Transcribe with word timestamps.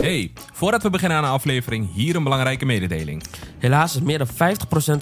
Hey, 0.00 0.32
voordat 0.52 0.82
we 0.82 0.90
beginnen 0.90 1.18
aan 1.18 1.24
de 1.24 1.30
aflevering, 1.30 1.92
hier 1.94 2.16
een 2.16 2.22
belangrijke 2.22 2.64
mededeling. 2.64 3.22
Helaas 3.58 3.94
is 3.94 4.00
meer 4.00 4.18
dan 4.18 4.26
50% 4.26 4.32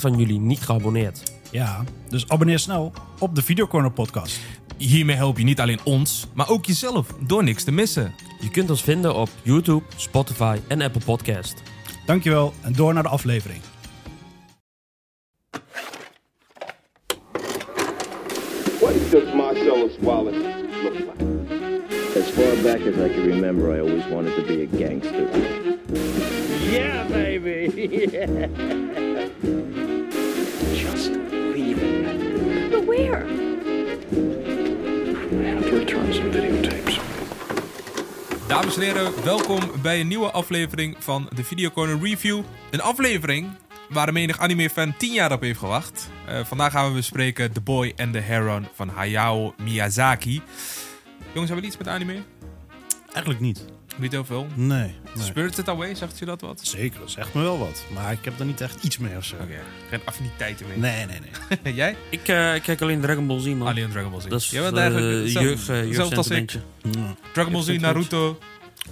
van 0.01 0.19
jullie 0.19 0.41
niet 0.41 0.61
geabonneerd. 0.61 1.33
Ja, 1.51 1.85
dus 2.09 2.29
abonneer 2.29 2.59
snel 2.59 2.93
op 3.19 3.35
de 3.35 3.43
Videocorner 3.43 3.91
podcast. 3.91 4.41
Hiermee 4.77 5.17
help 5.17 5.39
je 5.39 5.45
niet 5.45 5.61
alleen 5.61 5.81
ons, 5.85 6.27
maar 6.35 6.49
ook 6.49 6.67
jezelf 6.67 7.15
door 7.27 7.45
niks 7.45 7.65
te 7.65 7.73
missen. 7.73 8.15
Je 8.41 8.51
kunt 8.51 8.71
ons 8.71 8.83
vinden 8.83 9.15
op 9.15 9.29
YouTube, 9.43 9.85
Spotify 9.97 10.59
en 10.69 10.83
Apple 10.83 11.05
Podcast. 11.05 11.63
Dankjewel 12.07 12.53
en 12.63 12.73
door 12.73 12.95
naar 12.95 13.03
de 13.03 13.09
aflevering. 13.09 13.61
What 18.81 19.11
does 19.11 19.35
Marcellus 19.35 19.93
Wallace 20.01 20.58
far 22.39 22.57
back 22.63 22.81
as 22.87 22.97
I 22.97 23.09
can 23.09 23.27
remember, 23.27 23.75
I 23.75 23.81
always 23.81 24.07
wanted 24.07 24.37
to 24.37 24.43
be 24.43 24.63
a 24.63 24.67
gangster. 24.67 25.27
Yeah, 26.71 27.05
baby. 27.09 27.69
Just 30.83 31.11
leave 31.55 31.79
it. 31.83 32.71
But 32.71 32.85
where? 32.87 33.27
I 35.33 35.49
have 35.55 35.67
to 35.69 35.79
return 35.79 36.13
some 36.13 36.31
videotapes. 36.31 37.01
Dames 38.47 38.77
en 38.77 38.83
heren, 38.83 39.25
welkom 39.25 39.61
bij 39.83 40.01
een 40.01 40.09
nieuwe 40.09 40.31
aflevering 40.31 40.97
van 40.99 41.29
de 41.35 41.45
Video 41.45 41.71
Corner 41.71 41.99
Review. 42.03 42.43
Een 42.71 42.81
aflevering 42.81 43.47
waar 43.89 44.07
de 44.07 44.13
menig 44.13 44.39
anime-fan 44.39 44.95
10 44.97 45.13
jaar 45.13 45.33
op 45.33 45.41
heeft 45.41 45.59
gewacht. 45.59 46.11
Eh, 46.27 46.45
vandaag 46.45 46.73
gaan 46.73 46.89
we 46.89 46.95
bespreken 46.95 47.53
The 47.53 47.61
Boy 47.61 47.93
and 47.97 48.13
the 48.13 48.19
Heron 48.19 48.69
van 48.75 48.89
Hayao 48.89 49.55
Miyazaki. 49.63 50.43
Jongens, 51.39 51.53
hebben 51.53 51.71
jullie 51.71 52.01
iets 52.01 52.09
met 52.09 52.19
anime? 52.19 52.23
Eigenlijk 53.13 53.41
niet. 53.41 53.65
Niet 53.97 54.13
heel 54.13 54.25
veel. 54.25 54.47
Nee. 54.55 54.95
nee. 55.15 55.25
Spirited 55.25 55.69
Away, 55.69 55.95
zegt 55.95 56.19
je 56.19 56.25
dat 56.25 56.41
wat? 56.41 56.61
Zeker, 56.63 57.01
dat 57.01 57.11
zegt 57.11 57.35
me 57.35 57.43
wel 57.43 57.59
wat. 57.59 57.85
Maar 57.95 58.13
ik 58.13 58.25
heb 58.25 58.39
er 58.39 58.45
niet 58.47 58.61
echt 58.61 58.85
iets 58.85 58.99
mee 58.99 59.17
of 59.17 59.25
zo. 59.25 59.35
Oké, 59.35 59.59
geen 59.91 60.01
affiniteiten 60.05 60.67
mee. 60.69 60.77
Nee, 60.79 61.07
nee, 61.07 61.19
nee. 61.63 61.75
Jij? 61.83 61.97
Ik, 62.11 62.29
eh, 62.29 62.55
ik 62.55 62.63
kijk 62.63 62.81
alleen 62.83 63.01
Dragon 63.01 63.27
Ball 63.27 63.41
Z, 63.41 63.47
man. 63.47 63.69
Alleen 63.69 63.91
Dragon 63.91 64.11
Ball 64.11 64.21
Z. 64.21 64.25
Dat 64.27 64.41
is 64.41 64.51
Jij 64.51 64.63
bent 64.63 64.75
eh, 64.77 64.81
eigenlijk 64.83 65.23
hetzelfde- 65.23 65.49
jeugd, 65.51 65.69
eh, 65.69 65.77
hetzelfde 65.87 66.17
als 66.17 66.29
ik. 66.31 66.51
jeugdsentimentje. 66.51 67.01
Ja. 67.01 67.15
Dragon 67.33 67.53
Ball 67.53 67.63
Z, 67.63 67.67
Jeugd- 67.67 67.85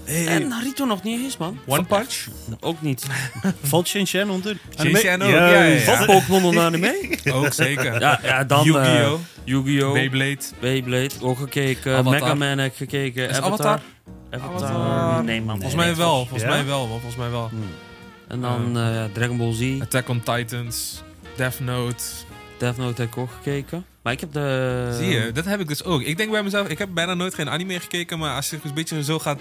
Naruto, 0.05 0.31
En 0.31 0.49
Naruto 0.49 0.85
nog 0.85 1.03
niet 1.03 1.21
eens, 1.25 1.37
man. 1.37 1.59
One 1.67 1.85
Punch. 1.85 2.27
Ook 2.61 2.83
niet. 2.83 3.07
Valt 3.63 3.89
Shin-Chan 3.89 4.31
onder? 4.31 4.57
Shin-chan 4.81 5.23
ook, 5.23 5.31
Ja, 5.31 5.63
ja. 5.65 5.79
Valt 5.79 6.07
Pokémon 6.07 6.45
onder 6.45 6.63
anime? 6.65 7.17
Ook 7.33 7.53
zeker. 7.53 8.01
Ja, 8.01 8.21
ja 8.23 8.45
dan... 8.45 8.59
eh, 8.59 8.65
Yu-Gi-Oh! 8.65 9.21
Yu-Gi-Oh! 9.45 9.93
Beyblade. 9.93 10.39
Beyblade, 10.61 11.11
ook 11.21 11.39
gekeken. 11.39 11.93
Avatar. 11.97 12.21
Mega 12.21 12.35
Man 12.35 12.59
heb 12.59 12.71
ik 12.71 12.77
gekeken. 12.77 13.29
Is 13.29 13.37
Avatar. 13.41 13.81
Avatar? 14.31 15.25
Nee, 15.25 15.41
man. 15.43 15.55
Volgens 15.61 15.75
mij 15.75 15.97
wel, 15.97 16.17
volgens 16.27 16.43
Ja? 16.43 16.49
mij 16.49 16.65
wel, 16.65 16.79
man, 16.87 16.89
volgens 17.01 17.17
mij 17.17 17.31
wel. 17.31 17.51
En 18.29 18.41
dan 18.41 18.79
eh, 18.79 19.05
Dragon 19.13 19.37
Ball 19.37 19.53
Z. 19.53 19.81
Attack 19.81 20.09
on 20.09 20.23
Titans, 20.23 21.03
Death 21.37 21.61
Note. 21.61 22.05
Death 22.59 22.77
Note 22.77 23.01
heb 23.03 23.11
ik 23.11 23.17
ook 23.19 23.31
gekeken. 23.43 23.85
Maar 24.03 24.13
ik 24.13 24.21
heb 24.21 24.33
de... 24.33 24.89
Zie 24.99 25.09
je, 25.09 25.33
dat 25.33 25.45
heb 25.45 25.61
ik 25.61 25.69
dus 25.69 25.85
ook. 25.85 26.03
Ik 26.03 26.17
denk 26.17 26.31
bij 26.31 26.43
mezelf, 26.43 26.69
ik 26.69 26.79
heb 26.79 26.89
bijna 26.95 27.15
nooit 27.15 27.35
geen 27.35 27.49
anime 27.51 27.81
gekeken, 27.81 28.19
maar 28.19 28.35
als 28.35 28.51
je 28.51 28.59
een 28.65 28.75
beetje 28.75 29.05
zo 29.05 29.19
gaat 29.19 29.41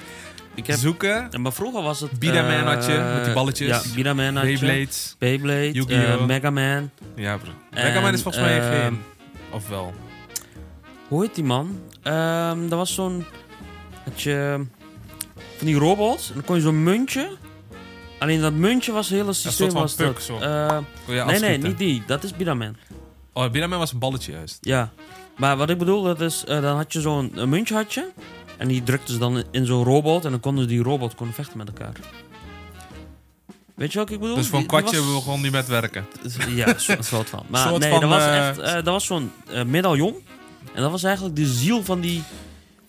Ik 0.56 0.67
heb... 0.67 0.78
zoeken, 0.78 1.42
maar 1.42 1.53
vroeger 1.53 1.81
was 1.81 2.00
het... 2.00 2.20
Bidaman 2.20 2.52
eh, 2.52 2.73
had 2.73 2.86
je, 2.86 3.11
met 3.14 3.25
die 3.25 3.34
balletjes. 3.34 3.67
Ja, 3.67 3.94
Bidaman 3.95 4.36
had 4.36 4.59
je. 4.59 4.88
Beyblade. 5.17 5.72
Yu-Gi-Oh! 5.73 6.14
eh, 6.14 6.25
Mega 6.25 6.50
Man. 6.50 6.89
Ja, 7.16 7.38
bro. 7.38 7.52
En, 7.72 7.84
Mega 7.86 8.02
Man 8.02 8.14
is 8.14 8.22
volgens 8.22 8.44
mij 8.44 8.59
ehm, 8.59 8.72
geen... 8.72 9.02
Of 9.52 9.67
wel? 9.70 9.94
Hoe 11.08 11.22
heet 11.22 11.36
die 11.36 11.44
man? 11.44 11.80
Ehm 12.03 12.67
dat 12.67 12.78
was 12.78 12.94
zo'n... 12.94 13.26
Had 14.03 14.22
je... 14.22 14.66
Van 15.58 15.66
die 15.66 15.76
robots. 15.76 16.28
En 16.28 16.33
dan 16.33 16.44
kon 16.44 16.56
je 16.56 16.61
zo'n 16.61 16.83
muntje... 16.83 17.38
Alleen 18.20 18.42
dat 18.42 18.53
muntje 18.53 18.92
was 18.92 19.09
het 19.09 19.17
hele 19.17 19.33
systeem 19.33 19.72
was 19.72 19.94
puk, 19.94 20.28
dat. 20.28 20.42
Eh, 20.42 20.78
nee, 21.26 21.39
nee, 21.39 21.58
niet 21.58 21.78
die. 21.78 22.03
Dat 22.08 22.23
is 22.23 22.33
Bidaman. 22.33 22.76
Oh, 23.33 23.52
Bidaman 23.52 23.80
was 23.80 23.92
een 23.92 24.00
balletje 24.00 24.31
juist. 24.31 24.58
Ja. 24.61 24.92
Maar 25.37 25.58
wat 25.58 25.70
ik 25.70 25.77
bedoel, 25.77 26.04
dat 26.04 26.22
is... 26.22 26.43
eh, 26.45 26.61
dan 26.61 26.76
had 26.76 26.93
je 26.93 27.02
zo'n 27.02 27.32
muntje 27.49 27.76
had 27.76 27.93
je. 27.93 28.08
En 28.58 28.67
die 28.67 28.83
drukten 28.83 29.14
ze 29.14 29.20
dan 29.20 29.43
in 29.52 29.66
zo'n 29.66 29.83
robot. 29.83 30.26
En 30.26 30.32
dan 30.32 30.39
konden 30.39 30.67
die 30.67 30.83
robot 30.83 31.16
konden 31.16 31.36
vechten 31.36 31.58
met 31.58 31.67
elkaar. 31.67 31.93
Weet 33.76 33.92
je 33.93 33.99
wat 33.99 34.10
ik 34.10 34.20
bedoel? 34.20 34.36
Dus 34.36 34.48
voor 34.48 34.60
een 34.60 34.66
kwartje 34.66 34.98
was- 34.98 35.14
begon 35.14 35.42
die 35.42 35.52
met 35.52 35.67
werken. 35.67 36.05
Ja, 36.55 36.67
een 36.67 36.80
soort- 36.80 36.98
een 37.11 37.26
van. 37.26 37.45
Maar 37.49 37.67
Soort 37.67 37.82
nee, 37.82 37.92
van, 37.92 37.99
dat 37.99 38.10
was 38.10 38.21
eh, 38.23 38.48
echt... 38.48 38.58
eh, 38.60 38.73
dat 38.73 38.86
was 38.86 39.05
zo'n 39.05 39.32
eh, 39.52 39.64
medaillon. 39.64 40.16
En 40.73 40.82
dat 40.82 40.92
was 40.92 41.04
eigenlijk 41.04 41.36
de 41.36 41.45
ziel 41.45 41.83
van 41.83 41.99
die, 41.99 42.23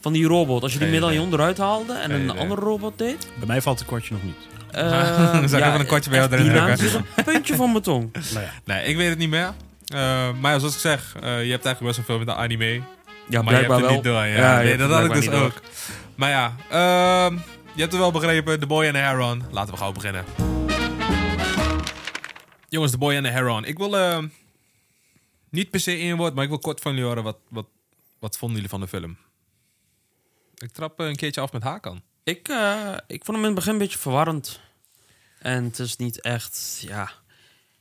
van 0.01 0.13
die 0.13 0.27
robot. 0.27 0.63
Als 0.63 0.73
je 0.73 0.79
die 0.79 0.89
medaillon 0.89 1.33
eruit 1.33 1.59
haalde 1.59 1.93
en 1.93 2.11
een 2.11 2.31
andere 2.39 2.61
robot 2.61 2.99
deed... 2.99 3.29
Bij 3.39 3.47
mij 3.47 3.63
valt 3.63 3.79
het 3.79 3.89
kwartje 3.89 4.15
nog 4.15 4.23
niet. 4.23 4.37
eh, 4.71 5.45
Zal 5.49 5.59
ik 5.59 5.65
even 5.65 5.81
een 5.81 5.87
kwartje 5.87 6.11
bij 6.11 6.19
jou 6.19 6.33
erin 6.33 6.77
drukken? 6.77 7.05
een 7.17 7.25
puntje 7.25 7.57
van 7.57 7.71
mijn 7.71 7.83
tong. 7.83 8.13
Nou 8.13 8.45
ja. 8.45 8.53
Nee, 8.65 8.85
ik 8.87 8.97
weet 8.97 9.09
het 9.09 9.19
niet 9.19 9.31
meer. 9.31 9.53
Eh, 9.87 10.29
maar 10.41 10.53
ja, 10.53 10.59
zoals 10.59 10.75
ik 10.75 10.81
zeg, 10.81 11.15
eh, 11.17 11.23
je 11.23 11.51
hebt 11.51 11.65
eigenlijk 11.65 11.81
best 11.81 11.97
wel 11.97 12.05
veel 12.07 12.19
met 12.19 12.27
de 12.27 12.35
anime. 12.35 12.81
Ja, 13.29 13.43
maar 13.43 13.53
je 13.53 13.59
hebt 13.59 13.67
blijkbaar 13.67 13.77
het 13.77 13.87
wel. 13.87 13.95
niet 13.95 14.05
door. 14.05 14.45
Ja, 14.45 14.63
nee, 14.63 14.77
dat 14.77 14.91
had 14.91 15.05
ik 15.05 15.13
dus 15.13 15.27
blijkbaar 15.27 15.47
ook. 15.47 15.61
Maar 16.15 16.31
ja, 16.31 16.57
ehm, 16.71 17.35
je 17.75 17.81
hebt 17.81 17.93
het 17.93 18.01
wel 18.01 18.13
begrepen. 18.13 18.61
The 18.61 18.67
Boy 18.67 18.85
and 18.85 18.95
the 18.95 19.01
Heron. 19.01 19.43
Laten 19.51 19.73
we 19.73 19.79
gauw 19.79 19.93
beginnen. 19.93 20.25
Jongens, 22.69 22.93
The 22.93 22.99
Boy 22.99 23.15
and 23.15 23.25
the 23.25 23.31
Heron. 23.31 23.65
Ik 23.65 23.79
wil 23.79 23.97
ehm, 23.97 24.29
niet 25.51 25.71
per 25.71 25.81
se 25.81 25.91
één 25.91 26.17
woord, 26.17 26.35
maar 26.35 26.45
ik 26.45 26.51
wil 26.51 26.59
kort 26.59 26.81
van 26.81 26.93
jullie 26.93 27.07
horen. 27.07 27.23
Wat, 27.23 27.39
wat, 27.49 27.67
wat 28.19 28.37
vonden 28.37 28.57
jullie 28.57 28.71
van 28.71 28.81
de 28.81 28.89
film? 28.89 29.17
Ik 30.57 30.73
trap 30.73 31.01
eh, 31.01 31.07
een 31.07 31.17
keertje 31.17 31.41
af 31.41 31.53
met 31.53 31.63
Hakan. 31.63 32.03
Ik, 32.23 32.49
eh, 32.49 32.93
ik 33.07 33.25
vond 33.25 33.37
hem 33.37 33.47
in 33.47 33.53
het 33.53 33.55
begin 33.55 33.73
een 33.73 33.79
beetje 33.79 33.99
verwarrend. 33.99 34.61
En 35.39 35.65
het 35.65 35.79
is 35.79 35.97
niet 35.97 36.21
echt, 36.21 36.85
ja... 36.87 37.11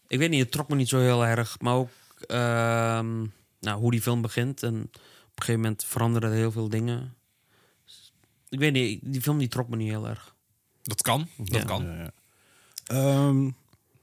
Ik 0.08 0.20
weet 0.20 0.30
niet, 0.30 0.40
het 0.40 0.52
trok 0.52 0.70
me 0.70 0.76
niet 0.76 0.90
zo 0.90 1.00
heel 1.00 1.26
erg. 1.26 1.56
Maar 1.60 1.74
ook 1.74 1.90
ehm, 2.28 3.22
nou, 3.60 3.80
hoe 3.80 3.92
die 3.92 4.02
film 4.02 4.22
begint. 4.22 4.64
En 4.64 4.92
een 5.40 5.44
gegeven 5.46 5.62
moment 5.62 5.86
veranderen 5.86 6.30
er 6.32 6.36
heel 6.36 6.52
veel 6.52 6.70
dingen. 6.70 7.14
Ik 8.50 8.60
weet 8.60 8.74
niet, 8.74 9.00
die 9.04 9.22
film 9.22 9.38
die 9.38 9.48
trok 9.48 9.70
me 9.70 9.76
niet 9.76 9.90
heel 9.90 10.08
erg. 10.08 10.36
Dat 10.84 11.02
kan, 11.02 11.28
dat 11.38 11.48
Ja. 11.62 11.64
kan. 11.64 11.86
Ja, 11.86 11.96
ja. 12.04 12.12
Ehm, 12.86 13.44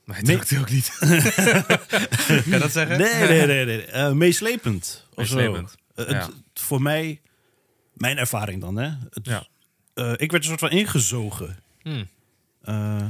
Maar 0.05 0.17
hij 0.17 0.23
drukt 0.25 0.59
ook 0.59 0.71
niet. 0.71 0.97
kan 0.99 1.09
je 2.45 2.57
dat 2.61 2.73
zeggen? 2.73 2.99
nee, 2.99 3.29
nee, 3.29 3.47
nee. 3.47 3.65
nee. 3.65 3.85
Eh, 3.85 4.13
meeslepend. 4.13 5.07
of 5.15 5.27
zo. 5.27 5.37
Meeslepend, 5.37 5.75
Eh, 5.95 6.09
ja. 6.09 6.15
het, 6.15 6.31
voor 6.55 6.83
mij, 6.83 7.21
mijn 7.93 8.19
ervaring 8.19 8.61
dan, 8.61 8.77
hè. 8.77 8.89
Het, 9.11 9.27
Ja. 9.27 9.47
eh, 9.95 10.13
ik 10.17 10.31
werd 10.31 10.43
een 10.43 10.49
soort 10.49 10.61
van 10.61 10.71
ingezogen. 10.71 11.59
Hmm. 11.83 12.09
Eh, 12.63 13.07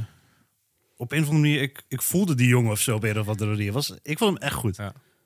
op 0.97 1.11
een 1.11 1.21
of 1.21 1.27
andere 1.27 1.31
manier, 1.47 1.61
ik, 1.61 1.83
ik 1.87 2.01
voelde 2.01 2.35
die 2.35 2.47
jongen 2.47 2.71
of 2.71 2.79
zo 2.79 2.95
op 2.95 3.03
een 3.03 3.19
of 3.19 3.27
andere 3.27 3.49
manier. 3.49 3.71
Was, 3.71 3.93
ik 4.03 4.17
vond 4.17 4.33
hem 4.33 4.47
echt 4.47 4.55
goed. 4.55 4.77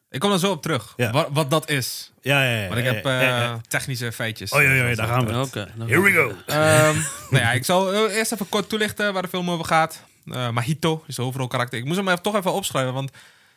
Ik 0.10 0.20
kom 0.20 0.32
er 0.32 0.40
zo 0.40 0.52
op 0.52 0.62
terug. 0.62 0.94
Ja. 0.98 1.12
Wat, 1.12 1.28
wat 1.32 1.50
dat 1.50 1.70
is. 1.70 2.12
Ja, 2.22 2.44
ja, 2.44 2.62
ja. 2.62 2.68
Want 2.68 2.80
ik 2.80 2.86
ja, 2.86 2.94
heb 2.94 3.04
ja, 3.04 3.20
eh, 3.20 3.28
ja, 3.28 3.42
ja. 3.42 3.62
technische 3.68 4.12
feitjes. 4.12 4.52
Oh, 4.52 4.62
ja, 4.62 4.72
ja, 4.72 4.88
ja, 4.88 4.96
daar 4.96 5.08
gaan 5.08 5.26
we. 5.26 5.40
Oké. 5.40 5.74
Here 5.78 6.02
we 6.02 6.12
go. 6.12 6.34
Ehm, 6.46 6.96
nou 7.32 7.44
ja, 7.44 7.52
ik 7.52 7.66
zal 7.66 7.94
eh, 7.94 8.16
eerst 8.16 8.32
even 8.32 8.50
kort 8.50 8.70
toelichten 8.70 9.14
waar 9.14 9.22
de 9.22 9.28
film 9.28 9.50
over 9.52 9.66
gaat. 9.66 10.04
Eh 10.32 10.50
Mahito 10.50 11.04
is 11.08 11.16
de 11.16 11.22
overal 11.22 11.48
karakter. 11.48 11.80
Ik 11.80 11.86
moest 11.86 11.98
hem 11.98 12.08
even, 12.08 12.22
toch 12.22 12.36
even 12.36 12.54
opschrijven, 12.54 12.94
want 12.94 13.12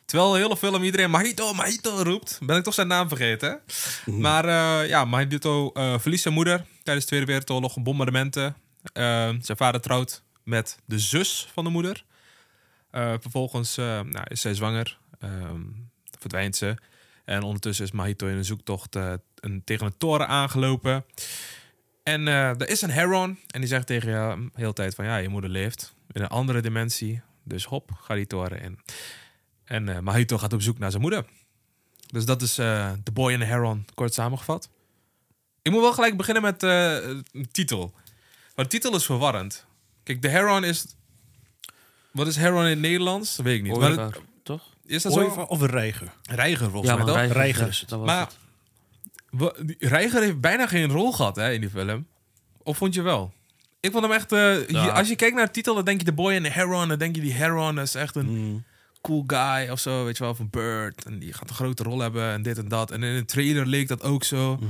terwijl 0.05 0.31
de 0.31 0.39
hele 0.39 0.57
film 0.57 0.83
iedereen 0.83 1.09
Mahito, 1.09 1.53
Mahito 1.53 2.01
roept, 2.01 2.39
ben 2.41 2.57
ik 2.57 2.63
toch 2.63 2.73
zijn 2.73 2.87
naam 2.87 3.07
vergeten. 3.07 3.59
Maar 4.05 4.45
eh, 4.45 4.89
ja, 4.89 5.05
Mahito 5.05 5.71
eh, 5.73 5.99
verliest 5.99 6.21
zijn 6.23 6.33
moeder 6.33 6.65
tijdens 6.83 7.05
de 7.05 7.11
Tweede 7.11 7.25
Wereldoorlog, 7.25 7.81
bombardementen. 7.81 8.55
Eh, 8.93 9.29
zijn 9.41 9.57
vader 9.57 9.81
trouwt 9.81 10.23
met 10.43 10.77
de 10.85 10.99
zus 10.99 11.49
van 11.53 11.63
de 11.63 11.69
moeder. 11.69 12.03
Eh, 12.91 13.13
vervolgens 13.21 13.77
eh, 13.77 13.85
nou, 13.85 14.25
is 14.27 14.41
zij 14.41 14.53
zwanger, 14.53 14.99
Ehm, 15.21 15.61
verdwijnt 16.21 16.55
ze. 16.55 16.75
En 17.25 17.43
ondertussen 17.43 17.85
is 17.85 17.91
Mahito 17.91 18.27
in 18.27 18.37
een 18.37 18.45
zoektocht 18.45 18.95
eh, 18.95 19.13
een, 19.35 19.63
tegen 19.63 19.85
een 19.85 19.97
toren 19.97 20.27
aangelopen. 20.27 21.05
En 22.03 22.27
eh, 22.27 22.49
er 22.49 22.69
is 22.69 22.81
een 22.81 22.89
heron. 22.89 23.39
En 23.47 23.59
die 23.59 23.69
zegt 23.69 23.87
tegen 23.87 24.09
je 24.09 24.35
de 24.43 24.49
hele 24.53 24.73
tijd 24.73 24.95
van... 24.95 25.05
Ja, 25.05 25.17
je 25.17 25.29
moeder 25.29 25.49
leeft 25.49 25.93
in 26.11 26.21
een 26.21 26.27
andere 26.27 26.61
dimensie. 26.61 27.21
Dus 27.43 27.65
hop, 27.65 27.91
ga 28.01 28.15
die 28.15 28.27
toren 28.27 28.61
in. 28.61 28.79
En 29.63 29.89
eh 29.89 29.99
Mahito 29.99 30.37
gaat 30.37 30.53
op 30.53 30.61
zoek 30.61 30.79
naar 30.79 30.89
zijn 30.89 31.01
moeder. 31.01 31.25
Dus 32.07 32.25
dat 32.25 32.41
is 32.41 32.53
The 32.53 33.11
Boy 33.13 33.31
and 33.31 33.41
the 33.41 33.47
Heron, 33.47 33.85
kort 33.93 34.13
samengevat. 34.13 34.69
Ik 35.61 35.71
moet 35.71 35.81
wel 35.81 35.93
gelijk 35.93 36.17
beginnen 36.17 36.43
met 36.43 36.63
een 36.63 37.51
titel. 37.51 37.93
Want 38.55 38.71
de 38.71 38.77
titel 38.77 38.95
is 38.95 39.05
verwarrend. 39.05 39.65
Kijk, 40.03 40.21
de 40.21 40.27
Heron 40.27 40.63
is... 40.63 40.85
Wat 42.11 42.27
is 42.27 42.35
Heron 42.35 42.63
in 42.63 42.69
het 42.69 42.79
Nederlands? 42.79 43.35
Dat 43.35 43.45
weet 43.45 43.57
ik 43.57 43.63
niet. 43.63 43.77
Maar 43.77 43.87
Ooievaar? 43.87 44.17
Is 44.85 45.03
dat 45.03 45.13
zo? 45.13 45.25
Of 45.47 45.61
een 45.61 45.67
reiger. 45.69 46.13
Reiger 46.23 46.69
volgens 46.69 46.91
Ja, 46.91 46.95
mij, 46.97 47.05
maar 47.05 47.13
toch? 47.13 47.15
Reiger, 47.15 47.37
Reiger 47.37 47.61
ja, 47.63 47.67
is 47.67 47.79
het. 47.79 47.89
dat 47.89 47.99
was 47.99 48.07
Maar 48.07 48.29
Reiger 49.79 50.21
heeft 50.21 50.39
bijna 50.39 50.67
geen 50.67 50.89
rol 50.91 51.11
gehad 51.13 51.35
hè, 51.35 51.51
in 51.51 51.61
die 51.61 51.69
film. 51.69 52.07
Of 52.63 52.77
vond 52.77 52.93
je 52.93 53.01
wel? 53.01 53.33
Ik 53.79 53.91
vond 53.91 54.03
hem 54.03 54.13
echt... 54.13 54.31
eh, 54.31 54.67
Ja. 54.67 54.83
je- 54.85 54.91
als 54.91 55.07
je 55.07 55.15
kijkt 55.15 55.35
naar 55.35 55.45
de 55.45 55.51
titel, 55.51 55.75
dan 55.75 55.85
denk 55.85 55.99
je 55.99 56.05
The 56.05 56.11
Boy 56.13 56.35
and 56.35 56.43
the 56.43 56.49
Heron. 56.51 56.87
Dan 56.87 56.97
denk 56.97 57.15
je 57.15 57.21
die 57.21 57.33
Heron 57.33 57.79
is 57.79 57.95
echt 57.95 58.15
een 58.15 58.29
Mm. 58.29 58.63
cool 59.01 59.23
guy 59.27 59.69
of 59.69 59.79
zo. 59.79 60.05
Weet 60.05 60.17
je 60.17 60.23
wel, 60.23 60.35
van 60.35 60.49
Bird. 60.49 61.05
En 61.05 61.19
die 61.19 61.33
gaat 61.33 61.49
een 61.49 61.55
grote 61.55 61.83
rol 61.83 61.99
hebben 61.99 62.31
en 62.31 62.41
dit 62.41 62.57
en 62.57 62.67
dat. 62.67 62.91
En 62.91 63.03
in 63.03 63.15
de 63.15 63.25
trailer 63.25 63.65
leek 63.65 63.87
dat 63.87 64.03
ook 64.03 64.23
zo. 64.23 64.55
Mhm. 64.55 64.67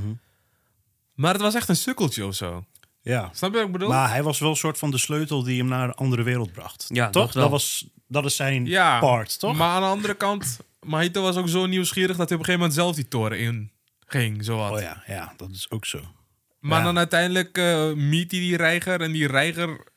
Maar 1.15 1.33
het 1.33 1.41
was 1.41 1.53
echt 1.55 1.69
een 1.69 1.75
sukkeltje 1.75 2.25
of 2.25 2.35
zo. 2.35 2.65
Ja. 3.01 3.29
Snap 3.33 3.51
je 3.51 3.57
wat 3.57 3.65
ik 3.65 3.71
bedoel? 3.71 3.89
Maar 3.89 4.09
hij 4.09 4.23
was 4.23 4.39
wel 4.39 4.49
een 4.49 4.55
soort 4.55 4.77
van 4.77 4.91
de 4.91 4.97
sleutel 4.97 5.43
die 5.43 5.57
hem 5.59 5.67
naar 5.67 5.83
een 5.83 5.93
andere 5.93 6.23
wereld 6.23 6.51
bracht. 6.51 6.85
Ja, 6.87 7.09
toch? 7.09 7.25
dat 7.25 7.33
wel. 7.33 7.43
Dat, 7.43 7.51
was, 7.51 7.87
dat 8.07 8.25
is 8.25 8.35
zijn 8.35 8.65
ja, 8.65 8.99
part, 8.99 9.39
toch? 9.39 9.57
Maar 9.57 9.69
aan 9.69 9.81
de 9.81 9.87
andere 9.87 10.13
kant, 10.13 10.59
Mahito 10.81 11.21
was 11.21 11.35
ook 11.35 11.49
zo 11.49 11.65
nieuwsgierig 11.65 12.17
dat 12.17 12.29
hij 12.29 12.37
op 12.37 12.43
een 12.47 12.51
gegeven 12.53 12.59
moment 12.59 12.73
zelf 12.73 12.95
die 12.95 13.07
toren 13.07 13.39
in 13.39 13.71
ging, 14.07 14.45
zowat. 14.45 14.71
Oh 14.71 14.79
ja, 14.81 15.03
ja, 15.07 15.33
dat 15.37 15.49
is 15.49 15.69
ook 15.69 15.85
zo. 15.85 15.99
Maar 16.59 16.79
Ja. 16.79 16.85
dan 16.85 16.97
uiteindelijk 16.97 17.57
eh 17.57 17.91
meet 17.93 18.31
hij 18.31 18.39
die 18.39 18.57
reiger 18.57 19.01
en 19.01 19.11
die 19.11 19.27
reiger 19.27 19.89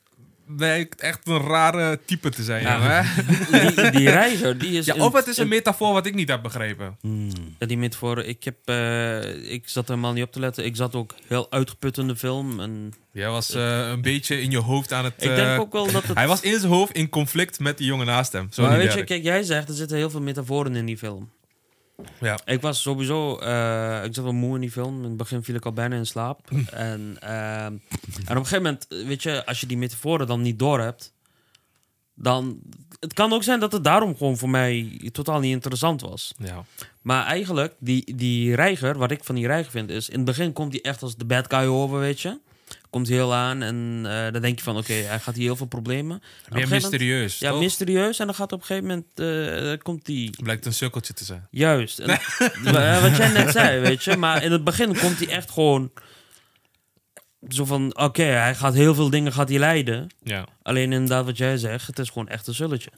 lijkt 0.57 1.01
echt 1.01 1.27
een 1.27 1.39
rare 1.41 1.99
type 2.05 2.29
te 2.29 2.43
zijn. 2.43 2.61
Ja. 2.61 2.79
hè? 2.81 3.23
Die, 3.81 3.91
die 3.91 4.09
reiger, 4.09 4.57
die 4.57 4.77
is... 4.77 4.85
Ja, 4.85 4.95
of 4.95 5.13
het 5.13 5.27
is 5.27 5.37
een 5.37 5.47
metafoor 5.47 5.93
wat 5.93 6.05
ik 6.05 6.15
niet 6.15 6.29
heb 6.29 6.41
begrepen. 6.41 6.97
Ja, 7.59 7.65
die 7.65 7.77
metafoor. 7.77 8.19
Ik, 8.19 8.43
heb, 8.43 8.57
eh, 8.65 9.51
ik 9.51 9.69
zat 9.69 9.83
er 9.83 9.89
helemaal 9.89 10.13
niet 10.13 10.23
op 10.23 10.31
te 10.31 10.39
letten. 10.39 10.65
Ik 10.65 10.75
zat 10.75 10.95
ook 10.95 11.15
heel 11.27 11.51
uitgeput 11.51 11.97
in 11.97 12.07
de 12.07 12.15
film. 12.15 12.59
En 12.59 12.93
Jij 13.11 13.29
was 13.29 13.53
eh, 13.53 13.89
een 13.89 14.01
beetje 14.01 14.41
in 14.41 14.51
je 14.51 14.57
hoofd 14.57 14.93
aan 14.93 15.03
het... 15.03 15.13
ik 15.17 15.29
eh, 15.29 15.35
denk 15.35 15.61
ook 15.61 15.73
wel 15.73 15.91
dat 15.91 16.03
het... 16.03 16.17
Hij 16.17 16.27
was 16.27 16.41
in 16.41 16.59
zijn 16.59 16.71
hoofd 16.71 16.93
in 16.93 17.09
conflict 17.09 17.59
met 17.59 17.77
die 17.77 17.87
jongen 17.87 18.05
naast 18.05 18.31
hem. 18.31 18.47
Zo 18.51 18.61
maar 18.61 18.77
weet 18.77 18.93
je, 18.93 19.03
kijk, 19.03 19.23
jij 19.23 19.43
zegt 19.43 19.69
er 19.69 19.75
zitten 19.75 19.97
heel 19.97 20.09
veel 20.09 20.21
metaforen 20.21 20.75
in 20.75 20.85
die 20.85 20.97
film. 20.97 21.29
Ja. 22.19 22.39
Ik 22.45 22.61
was 22.61 22.81
sowieso, 22.81 23.37
eh, 23.37 24.03
ik 24.03 24.13
zat 24.13 24.23
wel 24.23 24.33
moe 24.33 24.55
in 24.55 24.61
die 24.61 24.71
film. 24.71 24.97
In 24.97 25.03
het 25.03 25.17
begin 25.17 25.43
viel 25.43 25.55
ik 25.55 25.65
al 25.65 25.73
bijna 25.73 25.95
in 25.95 26.05
slaap. 26.05 26.49
en, 26.71 27.17
eh, 27.19 27.65
en 27.65 27.81
op 28.27 28.29
een 28.29 28.35
gegeven 28.35 28.63
moment, 28.63 28.87
weet 28.89 29.23
je, 29.23 29.45
als 29.45 29.59
je 29.59 29.67
die 29.67 29.77
metaforen 29.77 30.27
dan 30.27 30.41
niet 30.41 30.59
door 30.59 30.79
hebt, 30.79 31.13
dan. 32.15 32.59
Het 32.99 33.13
kan 33.13 33.33
ook 33.33 33.43
zijn 33.43 33.59
dat 33.59 33.71
het 33.71 33.83
daarom 33.83 34.17
gewoon 34.17 34.37
voor 34.37 34.49
mij 34.49 34.99
totaal 35.11 35.39
niet 35.39 35.51
interessant 35.51 36.01
was. 36.01 36.33
Ja. 36.37 36.65
Maar 37.01 37.25
eigenlijk, 37.25 37.73
die, 37.79 38.15
die 38.15 38.55
reiger, 38.55 38.97
wat 38.97 39.11
ik 39.11 39.23
van 39.23 39.35
die 39.35 39.47
reiger 39.47 39.71
vind, 39.71 39.89
is 39.89 40.09
in 40.09 40.15
het 40.15 40.25
begin 40.25 40.53
komt 40.53 40.71
hij 40.71 40.81
echt 40.81 41.01
als 41.01 41.15
de 41.15 41.25
bad 41.25 41.45
guy 41.53 41.65
over, 41.65 41.99
weet 41.99 42.21
je. 42.21 42.39
Komt 42.89 43.07
heel 43.07 43.33
aan 43.33 43.61
en 43.61 44.01
eh, 44.05 44.31
dan 44.33 44.41
denk 44.41 44.57
je 44.57 44.63
van, 44.63 44.77
oké, 44.77 44.93
hij 44.93 45.19
gaat 45.19 45.35
hier 45.35 45.43
heel 45.43 45.55
veel 45.55 45.65
problemen. 45.65 46.21
Meer 46.49 46.63
moment- 46.63 46.81
mysterieus, 46.81 47.39
Ja, 47.39 47.49
toch? 47.51 47.59
mysterieus. 47.59 48.19
En 48.19 48.25
dan 48.25 48.35
gaat 48.35 48.51
op 48.51 48.59
een 48.59 48.65
gegeven 48.65 48.87
moment, 48.87 49.05
eh, 49.79 49.83
komt 49.83 50.05
die 50.05 50.29
Blijkt 50.43 50.65
een 50.65 50.73
sukkeltje 50.73 51.13
te 51.13 51.23
zijn. 51.25 51.47
Juist. 51.51 51.99
En, 51.99 52.07
wa- 52.63 53.01
wat 53.01 53.17
jij 53.17 53.31
net 53.31 53.51
zei, 53.59 53.79
weet 53.79 54.03
je. 54.03 54.17
Maar 54.17 54.43
in 54.43 54.51
het 54.51 54.63
begin 54.63 54.97
komt 54.97 55.17
hij 55.17 55.27
echt 55.27 55.51
gewoon... 55.51 55.91
Zo 57.47 57.65
van, 57.65 57.97
oké, 57.97 58.23
hij 58.23 58.55
gaat 58.55 58.73
heel 58.73 58.95
veel 58.95 59.09
dingen 59.09 59.33
gaat 59.33 59.49
hij 59.49 59.59
leiden. 59.59 60.09
Ja. 60.23 60.45
Alleen 60.61 60.91
inderdaad 60.93 61.25
wat 61.25 61.37
jij 61.37 61.57
zegt, 61.57 61.87
het 61.87 61.99
is 61.99 62.07
gewoon 62.09 62.27
echt 62.27 62.47
een 62.47 62.53
zulletje. 62.53 62.91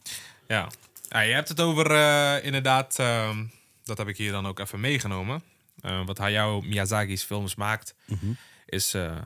Ja. 0.47 0.67
ja 1.09 1.19
je 1.19 1.33
hebt 1.33 1.49
het 1.49 1.59
over 1.61 1.91
eh, 1.91 2.45
inderdaad, 2.45 2.99
ehm, 2.99 3.45
dat 3.83 3.97
heb 3.97 4.07
ik 4.07 4.17
hier 4.17 4.31
dan 4.31 4.45
ook 4.47 4.59
even 4.59 4.79
meegenomen. 4.79 5.41
Eh, 5.81 6.05
wat 6.05 6.17
Hayao 6.17 6.61
Miyazaki's 6.61 7.23
films 7.23 7.55
maakt, 7.55 7.95
is 8.65 8.93
eh 8.93 9.17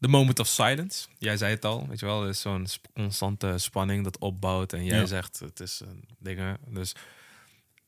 The 0.00 0.08
Moment 0.08 0.38
of 0.38 0.46
Silence. 0.46 1.06
Jij 1.18 1.36
zei 1.36 1.54
het 1.54 1.64
al, 1.64 1.86
weet 1.88 2.00
je 2.00 2.06
wel, 2.06 2.22
er 2.22 2.28
is 2.28 2.40
zo'n 2.40 2.66
sp- 2.66 2.86
constante 2.94 3.54
spanning 3.58 4.04
dat 4.04 4.18
opbouwt. 4.18 4.72
En 4.72 4.84
jij 4.84 4.98
Ja. 4.98 5.06
zegt, 5.06 5.38
het 5.38 5.60
is 5.60 5.80
dingen. 6.18 6.56
Dus 6.68 6.92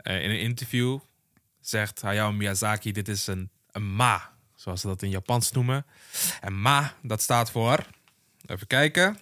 in 0.03 0.13
een 0.31 0.41
interview 0.41 0.99
zegt 1.61 2.01
Hayao 2.03 2.33
Miyazaki, 2.33 2.93
dit 2.93 3.09
is 3.09 3.27
een, 3.27 3.51
een 3.71 3.95
ma, 3.95 4.31
zoals 4.61 4.81
ze 4.81 4.87
dat 4.87 5.03
in 5.03 5.11
Japans 5.11 5.53
noemen. 5.53 5.87
En 6.41 6.61
ma, 6.61 6.95
dat 7.03 7.23
staat 7.23 7.51
voor, 7.51 7.87
even 8.47 8.67
kijken, 8.67 9.19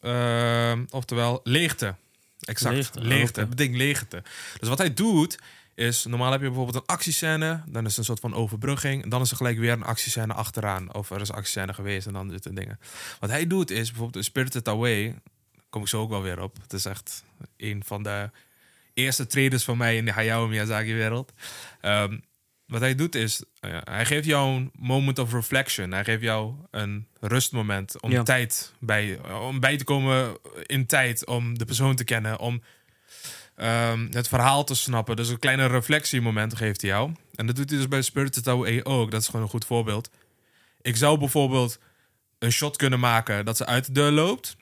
Ehm, 0.00 0.84
oftewel 0.90 1.40
leegte. 1.44 1.94
Exact, 2.40 2.74
Leegte, 2.74 3.00
leegte. 3.00 3.32
ah. 3.40 3.46
Het 3.46 3.56
betekent 3.56 3.76
leegte. 3.76 4.22
Dus 4.60 4.68
wat 4.68 4.78
hij 4.78 4.94
doet, 4.94 5.38
is 5.74 6.04
normaal 6.04 6.30
heb 6.32 6.40
je 6.40 6.46
bijvoorbeeld 6.46 6.76
een 6.76 6.94
actiescène, 6.94 7.62
dan 7.66 7.84
is 7.86 7.92
er 7.92 7.98
een 7.98 8.04
soort 8.04 8.20
van 8.20 8.34
overbrugging, 8.34 9.02
en 9.02 9.08
dan 9.08 9.20
is 9.20 9.30
er 9.30 9.36
gelijk 9.36 9.58
weer 9.58 9.72
een 9.72 9.82
actiescène 9.84 10.32
achteraan. 10.32 10.94
Of 10.94 11.10
er 11.10 11.20
is 11.20 11.28
een 11.28 11.34
actiescène 11.34 11.74
geweest 11.74 12.06
en 12.06 12.12
dan 12.12 12.30
zitten 12.30 12.54
dingen. 12.54 12.78
Wat 13.20 13.30
hij 13.30 13.46
doet 13.46 13.70
is 13.70 13.86
bijvoorbeeld 13.88 14.16
in 14.16 14.24
Spirited 14.24 14.68
Away, 14.68 15.04
daar 15.52 15.62
kom 15.70 15.82
ik 15.82 15.88
zo 15.88 16.00
ook 16.00 16.10
wel 16.10 16.22
weer 16.22 16.40
op. 16.42 16.56
Het 16.62 16.72
is 16.72 16.84
echt 16.84 17.24
een 17.56 17.82
van 17.86 18.02
de 18.02 18.30
eerste 18.94 19.26
traders 19.26 19.64
van 19.64 19.76
mij 19.76 19.96
in 19.96 20.04
de 20.04 20.12
Hayao 20.12 20.48
Miyazaki-wereld. 20.48 21.32
Ehm, 21.80 22.18
wat 22.68 22.80
hij 22.80 22.94
doet 22.94 23.14
is, 23.14 23.42
eh, 23.60 23.76
hij 23.84 24.06
geeft 24.06 24.24
jou 24.26 24.56
een 24.56 24.70
moment 24.78 25.18
of 25.18 25.32
reflection. 25.32 25.90
Hij 25.92 26.04
geeft 26.04 26.22
jou 26.22 26.54
een 26.70 27.06
rustmoment 27.20 28.00
om 28.00 28.10
Ja. 28.10 28.22
tijd 28.22 28.72
bij, 28.78 29.18
om 29.40 29.60
bij 29.60 29.76
te 29.76 29.84
komen 29.84 30.36
in 30.66 30.86
tijd, 30.86 31.26
om 31.26 31.58
de 31.58 31.64
persoon 31.64 31.96
te 31.96 32.04
kennen, 32.04 32.38
om 32.38 32.62
ehm, 33.54 34.06
het 34.10 34.28
verhaal 34.28 34.64
te 34.64 34.74
snappen. 34.74 35.16
Dus 35.16 35.28
een 35.28 35.38
kleine 35.38 35.66
reflectiemoment 35.66 36.56
geeft 36.56 36.80
hij 36.80 36.90
jou. 36.90 37.12
En 37.34 37.46
dat 37.46 37.56
doet 37.56 37.68
hij 37.70 37.78
dus 37.78 37.88
bij 37.88 38.02
Spirited 38.02 38.48
Away 38.48 38.80
ook. 38.82 39.10
Dat 39.10 39.20
is 39.20 39.26
gewoon 39.26 39.42
een 39.42 39.48
goed 39.50 39.64
voorbeeld. 39.64 40.10
Ik 40.82 40.96
zou 40.96 41.18
bijvoorbeeld 41.18 41.78
een 42.38 42.52
shot 42.52 42.76
kunnen 42.76 43.00
maken 43.00 43.44
dat 43.44 43.56
ze 43.56 43.66
uit 43.66 43.86
de 43.86 43.92
deur 43.92 44.10
loopt. 44.10 44.56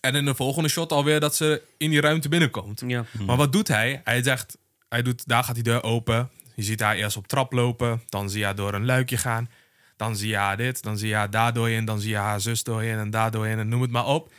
En 0.00 0.14
in 0.14 0.24
de 0.24 0.34
volgende 0.34 0.68
shot 0.68 0.92
alweer 0.92 1.20
dat 1.20 1.36
ze 1.36 1.62
in 1.76 1.90
die 1.90 2.00
ruimte 2.00 2.28
binnenkomt. 2.28 2.82
Ja. 2.86 3.04
Maar 3.26 3.36
wat 3.36 3.52
doet 3.52 3.68
hij? 3.68 4.00
Hij 4.04 4.22
zegt, 4.22 4.58
hij 4.88 5.02
doet, 5.02 5.28
daar 5.28 5.44
gaat 5.44 5.54
die 5.54 5.64
deur 5.64 5.82
open. 5.82 6.30
Je 6.54 6.62
ziet 6.62 6.80
haar 6.80 6.96
eerst 6.96 7.16
op 7.16 7.26
trap 7.26 7.52
lopen. 7.52 8.02
Dan 8.08 8.30
zie 8.30 8.38
je 8.38 8.44
haar 8.44 8.54
door 8.54 8.74
een 8.74 8.84
luikje 8.84 9.16
gaan. 9.16 9.48
Dan 9.96 10.16
zie 10.16 10.28
je 10.28 10.36
haar 10.36 10.56
dit. 10.56 10.82
Dan 10.82 10.98
zie 10.98 11.08
je 11.08 11.14
haar 11.14 11.30
daar 11.30 11.52
doorheen. 11.52 11.84
Dan 11.84 12.00
zie 12.00 12.10
je 12.10 12.16
haar 12.16 12.40
zus 12.40 12.62
doorheen 12.62 12.98
en 12.98 13.10
daar 13.10 13.30
doorheen. 13.30 13.58
En 13.58 13.68
noem 13.68 13.82
het 13.82 13.90
maar 13.90 14.06
op. 14.06 14.32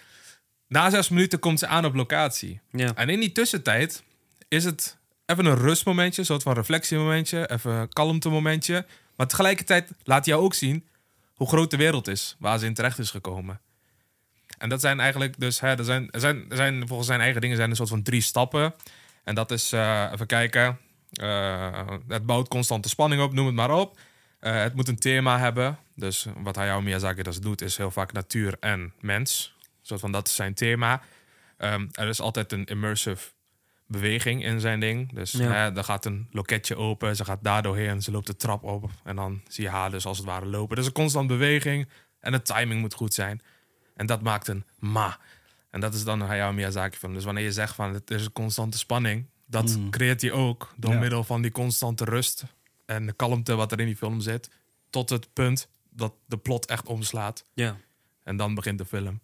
Na 0.67 0.89
zes 0.89 1.09
minuten 1.09 1.39
komt 1.39 1.59
ze 1.59 1.67
aan 1.67 1.85
op 1.85 1.95
locatie. 1.95 2.59
Ja. 2.71 2.95
En 2.95 3.09
in 3.09 3.19
die 3.19 3.31
tussentijd 3.31 4.03
is 4.47 4.63
het 4.63 4.97
even 5.25 5.45
een 5.45 5.57
rustmomentje. 5.57 6.21
Een 6.21 6.27
soort 6.27 6.43
van 6.43 6.53
reflectiemomentje. 6.53 7.49
Even 7.51 7.71
een 7.71 7.89
kalmte 7.89 8.29
momentje. 8.29 8.85
Maar 9.15 9.27
tegelijkertijd 9.27 9.91
laat 10.03 10.25
jou 10.25 10.43
ook 10.43 10.53
zien 10.53 10.87
hoe 11.35 11.47
groot 11.47 11.71
de 11.71 11.77
wereld 11.77 12.07
is. 12.07 12.35
Waar 12.39 12.59
ze 12.59 12.65
in 12.65 12.73
terecht 12.73 12.99
is 12.99 13.11
gekomen. 13.11 13.59
En 14.57 14.69
dat 14.69 14.81
zijn 14.81 14.99
eigenlijk 14.99 15.39
dus, 15.39 15.59
hè, 15.59 15.77
er, 15.77 15.83
zijn, 15.83 16.11
er, 16.11 16.19
zijn, 16.19 16.45
er 16.49 16.55
zijn 16.55 16.87
volgens 16.87 17.07
zijn 17.07 17.21
eigen 17.21 17.41
dingen 17.41 17.57
zijn 17.57 17.69
een 17.69 17.75
soort 17.75 17.89
van 17.89 18.03
drie 18.03 18.21
stappen. 18.21 18.73
En 19.23 19.35
dat 19.35 19.51
is, 19.51 19.71
eh, 19.71 20.09
even 20.13 20.27
kijken, 20.27 20.79
het 22.07 22.25
bouwt 22.25 22.47
constante 22.47 22.89
spanning 22.89 23.21
op, 23.21 23.33
noem 23.33 23.45
het 23.45 23.55
maar 23.55 23.71
op. 23.71 23.99
Eh, 24.39 24.53
het 24.61 24.73
moet 24.75 24.87
een 24.87 24.99
thema 24.99 25.39
hebben. 25.39 25.77
Dus 25.95 26.25
wat 26.37 26.55
Hayao 26.55 26.81
Miyazaki 26.81 27.21
dus 27.23 27.39
doet, 27.39 27.61
is 27.61 27.77
heel 27.77 27.91
vaak 27.91 28.11
natuur 28.11 28.57
en 28.59 28.93
mens. 28.99 29.55
Soort 29.81 29.99
van, 29.99 30.11
dat 30.11 30.27
is 30.27 30.35
zijn 30.35 30.53
thema. 30.53 31.01
Ehm, 31.57 31.87
er 31.91 32.07
is 32.07 32.21
altijd 32.21 32.51
een 32.51 32.65
immersive 32.65 33.31
beweging 33.87 34.43
in 34.43 34.59
zijn 34.59 34.79
ding. 34.79 35.13
Dus 35.13 35.31
Ja. 35.31 35.51
hè, 35.51 35.75
er 35.77 35.83
gaat 35.83 36.05
een 36.05 36.27
loketje 36.31 36.75
open, 36.75 37.15
ze 37.15 37.25
gaat 37.25 37.39
daar 37.43 37.61
doorheen, 37.61 38.01
ze 38.01 38.11
loopt 38.11 38.27
de 38.27 38.35
trap 38.35 38.63
op. 38.63 38.89
En 39.03 39.15
dan 39.15 39.41
zie 39.47 39.63
je 39.63 39.69
haar 39.69 39.91
dus 39.91 40.05
als 40.05 40.17
het 40.17 40.25
ware 40.27 40.45
lopen. 40.45 40.75
Dus 40.75 40.85
een 40.85 40.91
constant 40.91 41.27
beweging 41.27 41.87
en 42.19 42.31
de 42.31 42.41
timing 42.41 42.81
moet 42.81 42.93
goed 42.93 43.13
zijn. 43.13 43.41
En 43.95 44.05
dat 44.05 44.21
maakt 44.21 44.47
een 44.47 44.65
ma. 44.79 45.17
En 45.69 45.79
dat 45.79 45.93
is 45.93 46.03
dan 46.03 46.21
een 46.21 46.27
Hayao 46.27 46.53
Miyazaki 46.53 46.97
film. 46.97 47.13
Dus 47.13 47.23
wanneer 47.23 47.43
je 47.43 47.51
zegt 47.51 47.75
van 47.75 47.93
het 47.93 48.11
is 48.11 48.25
een 48.25 48.31
constante 48.31 48.77
spanning, 48.77 49.25
dat 49.45 49.77
creëert 49.89 50.21
hij 50.21 50.31
ook 50.31 50.73
door 50.77 50.93
Ja. 50.93 50.99
middel 50.99 51.23
van 51.23 51.41
die 51.41 51.51
constante 51.51 52.03
rust 52.05 52.43
en 52.85 53.05
de 53.05 53.13
kalmte 53.13 53.55
wat 53.55 53.71
er 53.71 53.79
in 53.79 53.85
die 53.85 53.95
film 53.95 54.19
zit, 54.21 54.49
tot 54.89 55.09
het 55.09 55.33
punt 55.33 55.67
dat 55.89 56.13
de 56.25 56.37
plot 56.37 56.65
echt 56.65 56.85
omslaat. 56.87 57.45
Ja. 57.53 57.77
En 58.23 58.37
dan 58.37 58.55
begint 58.55 58.77
de 58.77 58.85
film. 58.85 59.21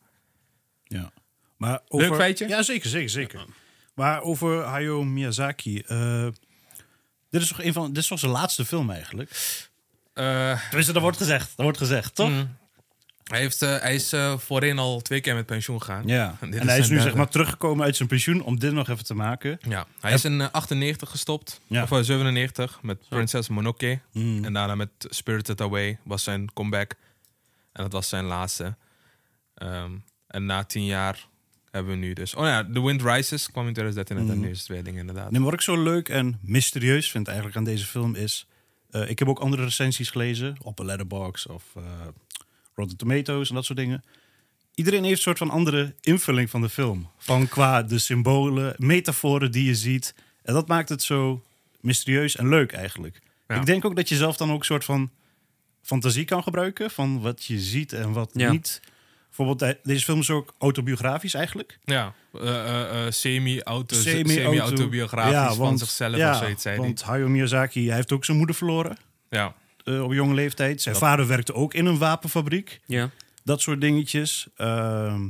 Ja. 0.83 1.11
Maar 1.57 1.81
over... 1.87 2.07
Leuk 2.07 2.15
feitje? 2.17 2.47
Ja, 2.47 2.61
zeker, 2.63 2.89
zeker, 2.89 3.09
zeker. 3.09 3.45
Maar 3.93 4.21
over 4.21 4.63
Hayao 4.63 5.03
Miyazaki. 5.03 5.79
eh, 5.81 6.27
dit 7.29 7.41
is 7.41 7.47
toch 7.47 7.61
een 7.63 7.73
van... 7.73 7.87
Dit 7.87 7.97
is 7.97 8.07
toch 8.07 8.19
zijn 8.19 8.31
laatste 8.31 8.65
film 8.65 8.89
eigenlijk? 8.91 9.29
Eh, 10.13 10.59
Tenminste, 10.63 10.93
dat 10.93 11.01
wordt 11.01 11.17
gezegd. 11.17 11.47
Dat 11.47 11.63
wordt 11.65 11.77
gezegd, 11.77 12.15
toch? 12.15 12.29
Mm. 12.29 12.57
Hij, 13.31 13.39
heeft, 13.39 13.61
eh, 13.61 13.77
hij 13.79 13.95
is 13.95 14.13
eh, 14.13 14.37
voorheen 14.37 14.79
al 14.79 15.01
twee 15.01 15.21
keer 15.21 15.35
met 15.35 15.45
pensioen 15.45 15.81
gegaan. 15.81 16.07
Ja. 16.07 16.37
En 16.39 16.67
hij 16.67 16.77
is 16.79 16.87
nu 16.89 16.95
zeg 16.95 17.03
derde. 17.03 17.17
maar 17.17 17.29
teruggekomen 17.29 17.85
uit 17.85 17.95
zijn 17.95 18.07
pensioen 18.07 18.41
om 18.43 18.59
dit 18.59 18.71
nog 18.73 18.89
even 18.89 19.05
te 19.05 19.13
maken. 19.13 19.59
Ja, 19.67 19.85
hij 19.99 20.13
is 20.13 20.25
in 20.25 20.41
eh, 20.41 20.47
98 20.51 21.09
gestopt. 21.09 21.61
Ja. 21.67 21.83
Of 21.83 21.91
eh, 21.91 21.99
97 21.99 22.79
met 22.81 23.09
Princess 23.09 23.49
Mononoke. 23.49 23.99
Mm. 24.11 24.45
En 24.45 24.53
daarna 24.53 24.75
met 24.75 24.89
Spirited 24.99 25.61
Away 25.61 25.99
was 26.03 26.23
zijn 26.23 26.53
comeback. 26.53 26.95
En 27.73 27.83
dat 27.83 27.91
was 27.91 28.09
zijn 28.09 28.25
laatste. 28.25 28.75
Ehm, 29.55 29.91
en 30.27 30.45
na 30.45 30.63
tien 30.63 30.85
jaar 30.85 31.27
hebben 31.71 31.91
we 31.91 31.97
nu 31.99 32.13
dus... 32.13 32.35
Oh 32.35 32.45
ja, 32.45 32.67
The 32.73 32.81
Wind 32.85 33.01
Rises 33.01 33.51
kwam 33.51 33.67
in 33.67 33.73
2013 33.73 34.17
en 34.17 34.35
Mm. 34.37 34.43
nu 34.43 34.49
is 34.49 34.67
het 34.67 34.87
inderdaad. 34.87 35.31
Nee, 35.31 35.41
wat 35.41 35.53
ik 35.53 35.61
zo 35.61 35.83
leuk 35.83 36.09
en 36.09 36.39
mysterieus 36.41 37.11
vind 37.11 37.27
eigenlijk 37.27 37.57
aan 37.57 37.63
deze 37.63 37.85
film 37.85 38.15
is... 38.15 38.47
eh, 38.89 39.09
ik 39.09 39.19
heb 39.19 39.27
ook 39.27 39.39
andere 39.39 39.63
recensies 39.63 40.09
gelezen 40.09 40.55
op 40.61 40.79
een 40.79 40.85
Letterboxd 40.85 41.47
of 41.47 41.63
eh 41.75 41.83
Rotten 42.75 42.97
Tomatoes 42.97 43.49
en 43.49 43.55
dat 43.55 43.65
soort 43.65 43.77
dingen. 43.79 44.03
Iedereen 44.75 45.03
heeft 45.03 45.15
een 45.15 45.21
soort 45.21 45.37
van 45.37 45.49
andere 45.49 45.95
invulling 46.01 46.49
van 46.49 46.61
de 46.61 46.69
film. 46.69 47.09
Van 47.17 47.47
qua 47.47 47.83
de 47.83 47.97
symbolen, 47.99 48.73
metaforen 48.77 49.51
die 49.51 49.65
je 49.65 49.75
ziet. 49.75 50.15
En 50.43 50.53
dat 50.53 50.67
maakt 50.67 50.89
het 50.89 51.03
zo 51.03 51.43
mysterieus 51.79 52.35
en 52.35 52.49
leuk 52.49 52.71
eigenlijk. 52.71 53.21
Ja. 53.47 53.55
Ik 53.55 53.65
denk 53.65 53.85
ook 53.85 53.95
dat 53.95 54.09
je 54.09 54.15
zelf 54.15 54.37
dan 54.37 54.51
ook 54.51 54.59
een 54.59 54.65
soort 54.65 54.85
van 54.85 55.11
fantasie 55.81 56.25
kan 56.25 56.43
gebruiken... 56.43 56.91
van 56.91 57.21
wat 57.21 57.43
je 57.45 57.59
ziet 57.59 57.93
en 57.93 58.11
wat 58.11 58.29
Ja. 58.33 58.51
niet. 58.51 58.81
Bijvoorbeeld, 59.27 59.61
eh, 59.61 59.83
deze 59.83 60.03
film 60.03 60.19
is 60.19 60.29
ook 60.29 60.53
autobiografisch 60.57 61.33
eigenlijk. 61.33 61.79
Ja, 61.83 62.13
eh, 62.33 63.05
eh, 63.05 63.11
semi-auto, 63.11 63.95
Semi-auto- 63.95 64.31
semi-autobiografisch 64.33 65.31
Ja, 65.33 65.47
van 65.47 65.57
want- 65.57 65.79
zichzelf 65.79 66.13
of 66.15 66.35
zoiets, 66.37 66.61
zei. 66.61 66.77
Want 66.77 67.01
Hayao 67.01 67.27
Miyazaki 67.27 67.85
hij 67.87 67.95
heeft 67.95 68.11
ook 68.11 68.25
zijn 68.25 68.37
moeder 68.37 68.55
verloren. 68.55 68.97
Ja, 69.29 69.55
eh, 69.83 70.03
op 70.03 70.13
jonge 70.13 70.33
leeftijd. 70.33 70.81
Zijn 70.81 70.95
vader 70.95 71.27
werkte 71.27 71.53
ook 71.53 71.73
in 71.73 71.85
een 71.85 71.97
wapenfabriek. 71.97 72.79
Ja. 72.85 73.09
Dat 73.43 73.61
soort 73.61 73.81
dingetjes. 73.81 74.47
Ehm, 74.55 75.27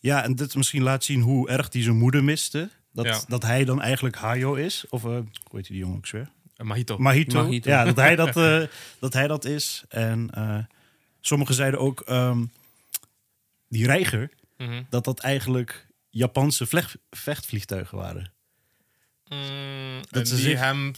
ja, 0.00 0.22
en 0.24 0.34
dit 0.34 0.54
misschien 0.56 0.82
laat 0.82 1.04
zien 1.04 1.20
hoe 1.20 1.48
erg 1.48 1.72
hij 1.72 1.82
zijn 1.82 1.96
moeder 1.96 2.24
miste. 2.24 2.70
Dat, 2.92 3.04
Ja. 3.06 3.20
dat 3.28 3.42
hij 3.42 3.64
dan 3.64 3.82
eigenlijk 3.82 4.16
Hayo 4.16 4.54
is. 4.54 4.84
Of, 4.88 5.04
eh 5.04 5.10
hoe 5.10 5.24
heet 5.52 5.66
die 5.66 5.76
jongen 5.78 5.96
ook 5.96 6.08
weer? 6.10 6.28
Eh, 6.56 6.66
Mahito. 6.66 6.98
Mahito. 6.98 7.42
Mahito. 7.42 7.70
Ja, 7.70 7.84
dat 7.84 7.96
hij 7.96 8.16
dat, 8.16 8.34
dat 9.00 9.12
hij 9.12 9.26
dat 9.26 9.44
is. 9.44 9.84
En 9.88 10.30
sommigen 11.20 11.54
zeiden 11.54 11.80
ook... 11.80 12.00
ehm, 12.00 12.44
die 13.68 13.86
reiger, 13.86 14.30
Mhm. 14.58 14.82
dat 14.90 15.04
dat 15.04 15.18
eigenlijk 15.20 15.86
Japanse 16.10 16.66
vlecht- 16.66 16.96
vechtvliegtuigen 17.10 17.98
waren. 17.98 18.32
Mm, 19.28 20.00
Dat 20.10 20.20
en 20.20 20.26
ze 20.26 20.34
die 20.34 20.44
zich- 20.44 20.58
hem 20.58 20.92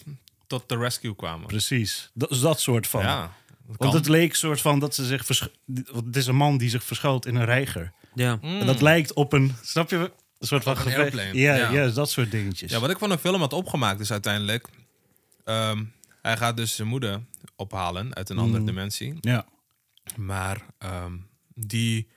tot 0.46 0.68
de 0.68 0.76
rescue 0.76 1.16
kwamen. 1.16 1.46
Precies. 1.46 2.10
Dat 2.14 2.30
is 2.30 2.40
dat 2.40 2.60
soort 2.60 2.86
van. 2.86 3.02
Ja, 3.02 3.32
dat 3.66 3.76
Want 3.76 3.92
het 3.92 4.08
leek 4.08 4.34
soort 4.34 4.60
van 4.60 4.78
dat 4.78 4.94
ze 4.94 5.04
zich... 5.04 5.24
versch- 5.26 5.46
Want 5.66 6.06
het 6.06 6.16
is 6.16 6.26
een 6.26 6.36
man 6.36 6.58
die 6.58 6.68
zich 6.68 6.84
verschuilt 6.84 7.26
in 7.26 7.34
een 7.34 7.44
reiger. 7.44 7.92
Ja. 8.14 8.38
En 8.42 8.66
dat 8.66 8.80
lijkt 8.80 9.12
op 9.12 9.32
een... 9.32 9.54
Snap 9.62 9.90
je? 9.90 9.96
Een 10.38 10.46
soort 10.46 10.62
van 10.62 10.76
gevecht. 10.76 11.14
Ja, 11.34 11.54
ja. 11.54 11.70
ja. 11.70 11.88
dat 11.88 12.10
soort 12.10 12.30
dingetjes. 12.30 12.70
Ja, 12.70 12.80
wat 12.80 12.90
ik 12.90 12.98
van 12.98 13.10
een 13.10 13.18
film 13.18 13.40
had 13.40 13.52
opgemaakt 13.52 14.00
is 14.00 14.10
uiteindelijk... 14.10 14.68
ehm, 15.44 15.84
hij 16.22 16.36
gaat 16.36 16.56
dus 16.56 16.74
zijn 16.76 16.88
moeder 16.88 17.24
ophalen 17.56 18.14
uit 18.14 18.28
een 18.28 18.38
andere 18.38 18.64
dimensie. 18.64 19.14
ja. 19.20 19.46
Maar 20.16 20.60
ehm, 20.78 21.16
die 21.54 22.08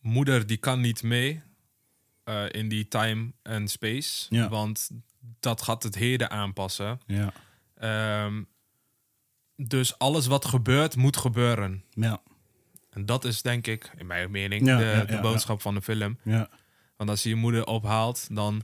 moeder 0.00 0.46
die 0.46 0.56
kan 0.56 0.80
niet 0.80 1.02
mee 1.02 1.42
eh, 2.24 2.44
in 2.50 2.68
die 2.68 2.88
time 2.88 3.32
en 3.42 3.68
space. 3.68 4.26
Ja. 4.28 4.48
Want 4.48 4.90
dat 5.40 5.62
gaat 5.62 5.82
het 5.82 5.94
heden 5.94 6.30
aanpassen. 6.30 7.00
Ja. 7.06 7.32
Ehm, 7.74 8.42
dus 9.56 9.98
alles 9.98 10.26
wat 10.26 10.44
gebeurt, 10.44 10.96
moet 10.96 11.16
gebeuren. 11.16 11.84
Ja. 11.90 12.20
En 12.90 13.06
dat 13.06 13.24
is 13.24 13.42
denk 13.42 13.66
ik, 13.66 13.90
in 13.96 14.06
mijn 14.06 14.30
mening, 14.30 14.66
Ja, 14.66 14.76
de, 14.78 14.84
ja, 14.84 15.04
de 15.04 15.12
ja, 15.12 15.20
boodschap 15.20 15.60
van 15.60 15.74
de 15.74 15.82
film. 15.82 16.18
ja. 16.24 16.48
Want 16.96 17.10
als 17.12 17.22
je 17.22 17.28
je 17.28 17.34
moeder 17.34 17.66
ophaalt, 17.66 18.26
dan 18.36 18.62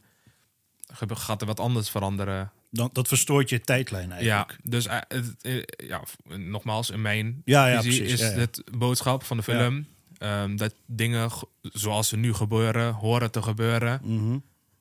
gaat 0.93 1.41
er 1.41 1.47
wat 1.47 1.61
anders 1.61 1.91
veranderen. 1.91 2.53
Dan, 2.71 2.91
dat 2.93 3.09
verstoort 3.09 3.49
je 3.49 3.61
tijdlijn 3.61 4.13
eigenlijk. 4.13 4.51
Ja, 4.51 4.57
dus 4.71 4.87
eh, 4.87 4.99
eh, 5.41 5.63
ja, 5.77 6.03
f- 6.05 6.17
nogmaals, 6.37 6.91
in 6.91 7.03
mijn 7.03 7.43
Ja, 7.45 7.67
ja, 7.69 7.83
visie 7.83 8.01
precies, 8.01 8.21
is 8.21 8.27
ja, 8.29 8.33
ja. 8.35 8.39
het 8.41 8.63
boodschap 8.79 9.23
van 9.23 9.37
de 9.37 9.43
film... 9.43 9.87
ehm, 10.19 10.57
dat 10.57 10.75
dingen 10.87 11.31
ge- 11.31 11.49
zoals 11.63 12.09
ze 12.09 12.17
nu 12.17 12.35
gebeuren, 12.35 12.93
horen 12.93 13.31
te 13.31 13.43
gebeuren. 13.43 14.01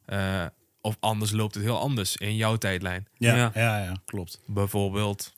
Eh, 0.05 0.45
of 0.85 0.97
anders 0.99 1.31
loopt 1.31 1.55
het 1.55 1.63
heel 1.63 1.79
anders 1.79 2.15
in 2.17 2.35
jouw 2.35 2.55
tijdlijn. 2.55 3.07
Ja, 3.17 3.35
Ja. 3.35 3.51
ja. 3.53 3.77
ja, 3.83 3.93
klopt. 4.05 4.39
Bijvoorbeeld, 4.45 5.33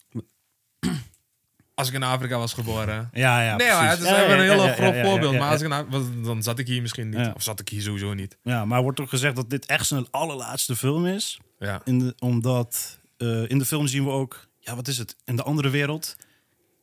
als 1.73 1.87
ik 1.87 1.93
in 1.93 2.03
Afrika 2.03 2.37
was 2.37 2.53
geboren... 2.53 3.09
Ja, 3.13 3.41
ja, 3.41 3.55
nee, 3.55 3.67
maar 3.67 3.89
het 3.89 3.99
is 3.99 4.05
Ja, 4.05 4.23
even 4.23 4.27
ja, 4.27 4.33
een 4.33 4.49
heel 4.49 4.65
ja, 4.65 4.73
groot 4.73 4.93
ja, 4.93 4.95
ja, 4.95 5.03
voorbeeld. 5.03 5.33
ja, 5.33 5.39
maar 5.39 5.47
ja. 5.47 5.53
als 5.53 5.61
ik 5.61 6.13
in 6.13 6.23
dan 6.23 6.43
zat 6.43 6.59
ik 6.59 6.67
hier 6.67 6.81
misschien 6.81 7.09
niet. 7.09 7.19
Ja. 7.19 7.31
Of 7.35 7.43
zat 7.43 7.59
ik 7.59 7.69
hier 7.69 7.81
sowieso 7.81 8.13
niet. 8.13 8.37
Ja, 8.43 8.65
maar 8.65 8.81
wordt 8.81 8.99
ook 8.99 9.09
gezegd 9.09 9.35
dat 9.35 9.49
dit 9.49 9.65
echt 9.65 9.87
zijn 9.87 10.07
allerlaatste 10.11 10.75
film 10.75 11.05
is. 11.05 11.39
Ja. 11.59 11.81
In 11.85 11.99
de, 11.99 12.15
omdat 12.19 12.99
eh, 13.17 13.49
in 13.49 13.57
de 13.57 13.65
film 13.65 13.87
zien 13.87 14.03
we 14.03 14.09
ook... 14.09 14.47
Ja, 14.59 14.75
wat 14.75 14.87
is 14.87 14.97
het? 14.97 15.15
In 15.25 15.35
de 15.35 15.43
andere 15.43 15.69
wereld... 15.69 16.15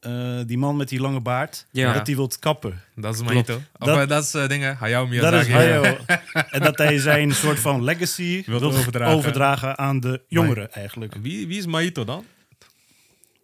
eh, 0.05 0.39
die 0.47 0.59
man 0.59 0.77
met 0.77 0.89
die 0.89 1.01
lange 1.01 1.21
baard... 1.21 1.67
Ja. 1.71 1.93
Dat 1.93 2.07
hij 2.07 2.17
wilt 2.17 2.39
kappen. 2.39 2.81
Dat 2.97 3.15
is 3.15 3.23
Mahito. 3.23 3.55
Of 3.79 3.87
Dat- 3.87 3.99
eh, 3.99 4.09
dat 4.09 4.25
is 4.25 4.35
eh, 4.35 4.49
dingen. 4.49 4.77
Hayao 4.77 5.01
Dat 5.03 5.11
Miyazaki. 5.11 5.47
is 5.49 5.53
Hayao. 5.55 5.97
en 6.51 6.61
dat 6.61 6.79
hij 6.79 6.99
zijn 6.99 7.33
soort 7.45 7.59
van 7.59 7.85
legacy 7.85 8.43
Wilt 8.47 8.61
wil 8.61 8.71
overdragen. 8.71 9.15
overdragen. 9.17 9.79
aan 9.79 10.01
de 10.01 10.21
jongeren 10.29 10.73
eigenlijk. 10.73 11.15
Wie, 11.23 11.47
wie 11.47 11.59
is 11.59 11.67
Mahito 11.67 12.05
dan? 12.05 12.25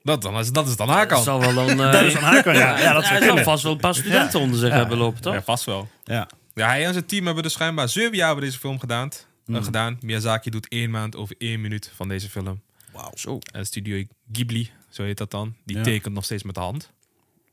Dat, 0.03 0.23
dan 0.23 0.39
is, 0.39 0.51
dat 0.53 0.69
is 0.69 0.77
dan 0.77 0.89
haar 0.89 1.09
Dat 1.09 1.23
zal 1.25 1.41
wel 1.41 1.55
dan... 1.67 1.69
eh, 1.71 1.93
Dat 1.93 2.03
is 2.03 2.17
aan 2.17 2.23
haar 2.23 2.43
kant, 2.43 2.57
ja. 2.57 2.79
Ja, 2.83 2.93
dat 2.93 3.09
hij 3.09 3.23
zal 3.23 3.39
vast 3.39 3.63
wel 3.63 3.73
een 3.73 3.79
paar 3.79 3.95
studenten 3.95 4.41
onder 4.41 4.59
zich 4.59 4.73
hebben 4.73 4.99
lopen, 4.99 5.21
toch? 5.23 5.35
Ja, 5.35 5.43
vast 5.43 5.65
wel. 5.65 5.89
Ja. 6.05 6.29
Ja, 6.55 6.67
hij 6.67 6.87
en 6.87 6.93
zijn 6.93 7.07
team 7.07 7.25
hebben 7.25 7.43
dus 7.43 7.53
schijnbaar 7.53 7.89
zeven 7.89 8.17
jaar 8.17 8.35
bij 8.35 8.45
deze 8.45 8.59
film 8.59 8.79
gedaan. 8.81 9.09
Hmm. 9.45 9.63
gedaan. 9.63 9.99
Miyazaki 10.01 10.51
doet 10.51 10.69
één 10.69 10.91
maand 10.91 11.17
over 11.17 11.35
één 11.39 11.61
minuut 11.61 11.93
van 11.97 12.09
deze 12.09 12.31
film. 12.31 12.61
Wauw. 12.93 13.11
Zo. 13.15 13.39
En 13.53 13.67
Studio 13.67 14.05
Ghibli, 14.33 14.71
zo 14.91 15.03
heet 15.03 15.19
dat 15.19 15.31
dan, 15.31 15.55
die 15.65 15.77
Ja. 15.77 15.83
tekent 15.83 16.15
nog 16.15 16.25
steeds 16.25 16.43
met 16.43 16.55
de 16.55 16.61
hand. 16.61 16.91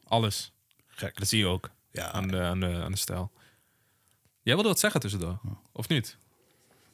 Alles. 0.07 0.51
Gek. 0.87 1.17
Dat 1.17 1.27
zie 1.27 1.39
je 1.39 1.45
ook 1.45 1.69
Ja. 1.91 2.11
aan, 2.11 2.27
de, 2.27 2.41
aan, 2.41 2.59
de, 2.59 2.81
aan 2.83 2.91
de 2.91 2.97
stijl. 2.97 3.31
Jij 4.41 4.53
wilde 4.53 4.69
wat 4.69 4.79
zeggen 4.79 4.99
tussendoor, 4.99 5.39
of 5.71 5.87
niet? 5.87 6.17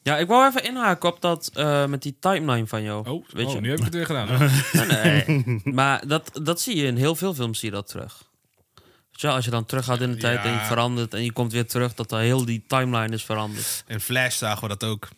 Ja, 0.02 0.16
ik 0.18 0.26
wou 0.28 0.46
even 0.48 0.64
inhaken 0.64 1.08
op 1.08 1.20
dat 1.20 1.50
eh, 1.54 1.86
met 1.86 2.02
die 2.02 2.16
timeline 2.20 2.66
van 2.66 2.82
jou. 2.82 3.08
Oh, 3.10 3.28
weet 3.28 3.52
je? 3.52 3.60
nu 3.60 3.68
heb 3.70 3.78
ik 3.78 3.84
het 3.84 3.94
weer 3.94 4.06
gedaan. 4.06 4.28
Nee, 4.88 5.24
nee. 5.26 5.60
maar 5.74 6.06
dat, 6.06 6.30
dat 6.42 6.60
zie 6.60 6.76
je 6.76 6.86
in 6.86 6.96
heel 6.96 7.14
veel 7.14 7.34
films, 7.34 7.58
zie 7.58 7.68
je 7.68 7.74
dat 7.74 7.88
terug. 7.88 8.30
Weet 8.74 9.20
je, 9.20 9.26
wel, 9.26 9.36
als 9.36 9.44
je 9.44 9.50
dan 9.50 9.64
terug 9.64 9.84
gaat 9.84 10.00
in 10.00 10.10
de 10.10 10.16
tijd 10.16 10.38
en 10.44 10.50
je 10.50 10.56
Ja. 10.56 10.64
verandert 10.64 11.14
en 11.14 11.24
je 11.24 11.32
komt 11.32 11.52
weer 11.52 11.66
terug, 11.66 11.94
dat 11.94 12.12
er 12.12 12.18
heel 12.18 12.44
die 12.44 12.64
timeline 12.66 13.14
is 13.14 13.24
veranderd. 13.24 13.84
In 13.86 14.00
Flash 14.00 14.36
zagen 14.36 14.62
we 14.62 14.68
dat 14.68 14.84
ook. 14.84 15.08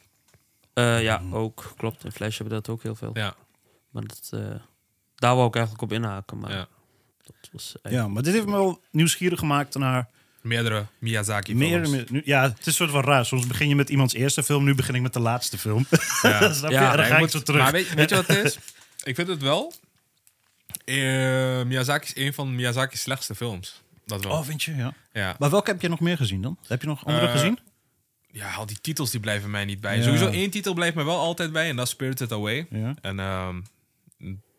Eh, 0.72 1.02
ja, 1.02 1.22
ook. 1.32 1.72
Klopt. 1.76 2.04
In 2.04 2.12
Flash 2.12 2.38
hebben 2.38 2.56
we 2.56 2.62
dat 2.62 2.74
ook 2.74 2.82
heel 2.82 2.94
veel. 2.94 3.10
Ja, 3.14 3.34
Maar 3.90 4.02
dat, 4.06 4.28
eh, 4.30 4.54
daar 5.16 5.34
wou 5.34 5.48
ik 5.48 5.54
eigenlijk 5.54 5.84
op 5.84 5.92
inhaken. 5.92 6.38
Maar 6.38 6.50
ja. 6.50 6.66
dat 7.24 7.48
was 7.52 7.74
Ja, 7.82 8.08
maar 8.08 8.22
dit 8.22 8.32
heeft 8.34 8.46
me 8.46 8.52
wel 8.52 8.80
nieuwsgierig 8.90 9.38
gemaakt 9.38 9.74
naar 9.74 10.08
Meerdere 10.40 10.86
Miyazaki 10.98 11.56
films. 11.56 11.88
meer- 11.90 12.06
nu- 12.10 12.22
Ja, 12.24 12.42
het 12.42 12.58
is 12.60 12.66
een 12.66 12.72
soort 12.72 12.90
van 12.90 13.04
raar. 13.04 13.26
Soms 13.26 13.46
begin 13.46 13.68
je 13.68 13.74
met 13.76 13.88
iemands 13.90 14.14
eerste 14.14 14.42
film, 14.42 14.64
nu 14.64 14.74
begin 14.74 14.94
ik 14.94 15.02
met 15.02 15.12
de 15.12 15.20
laatste 15.20 15.58
film. 15.58 15.86
Ja. 16.22 16.52
Snap 16.52 16.70
je? 16.70 16.76
Ja, 16.76 16.90
en 16.90 16.96
dan 16.96 16.98
Ja, 16.98 17.02
ga 17.02 17.06
je 17.06 17.12
ik 17.14 17.18
moet- 17.18 17.30
zo 17.30 17.40
terug. 17.42 17.62
Maar 17.62 17.72
weet, 17.72 17.94
weet 17.94 18.08
je 18.08 18.14
wat 18.14 18.26
het 18.26 18.44
is? 18.44 18.58
Ik 19.04 19.14
vind 19.14 19.28
het 19.28 19.42
wel. 19.42 19.72
eh, 20.84 21.62
Miyazaki 21.62 22.06
is 22.14 22.24
een 22.26 22.34
van 22.34 22.54
Miyazaki's 22.54 23.00
slechtste 23.00 23.34
films. 23.34 23.82
Dat 24.06 24.24
wel. 24.24 24.32
Oh, 24.32 24.44
vind 24.44 24.62
je? 24.62 24.74
Ja. 24.76 24.94
ja. 25.12 25.36
Maar 25.38 25.50
welke 25.50 25.70
heb 25.70 25.80
je 25.82 25.88
nog 25.88 26.00
meer 26.00 26.16
gezien 26.16 26.42
dan? 26.42 26.58
Heb 26.66 26.80
je 26.80 26.86
nog 26.86 27.04
andere 27.06 27.26
Eh, 27.26 27.32
gezien? 27.32 27.58
ja, 28.30 28.52
al 28.52 28.66
die 28.66 28.80
titels 28.80 29.10
die 29.10 29.20
blijven 29.20 29.50
mij 29.50 29.64
niet 29.64 29.80
bij. 29.80 29.96
Ja. 29.96 30.02
Sowieso 30.02 30.28
één 30.28 30.50
titel 30.50 30.74
blijft 30.74 30.94
mij 30.94 31.04
wel 31.04 31.18
altijd 31.18 31.52
bij. 31.52 31.68
En 31.68 31.76
dat 31.76 31.84
is 31.86 31.90
Spirited 31.92 32.32
Away. 32.32 32.66
Ja. 32.70 32.94
En 33.00 33.20
ehm, 33.20 33.60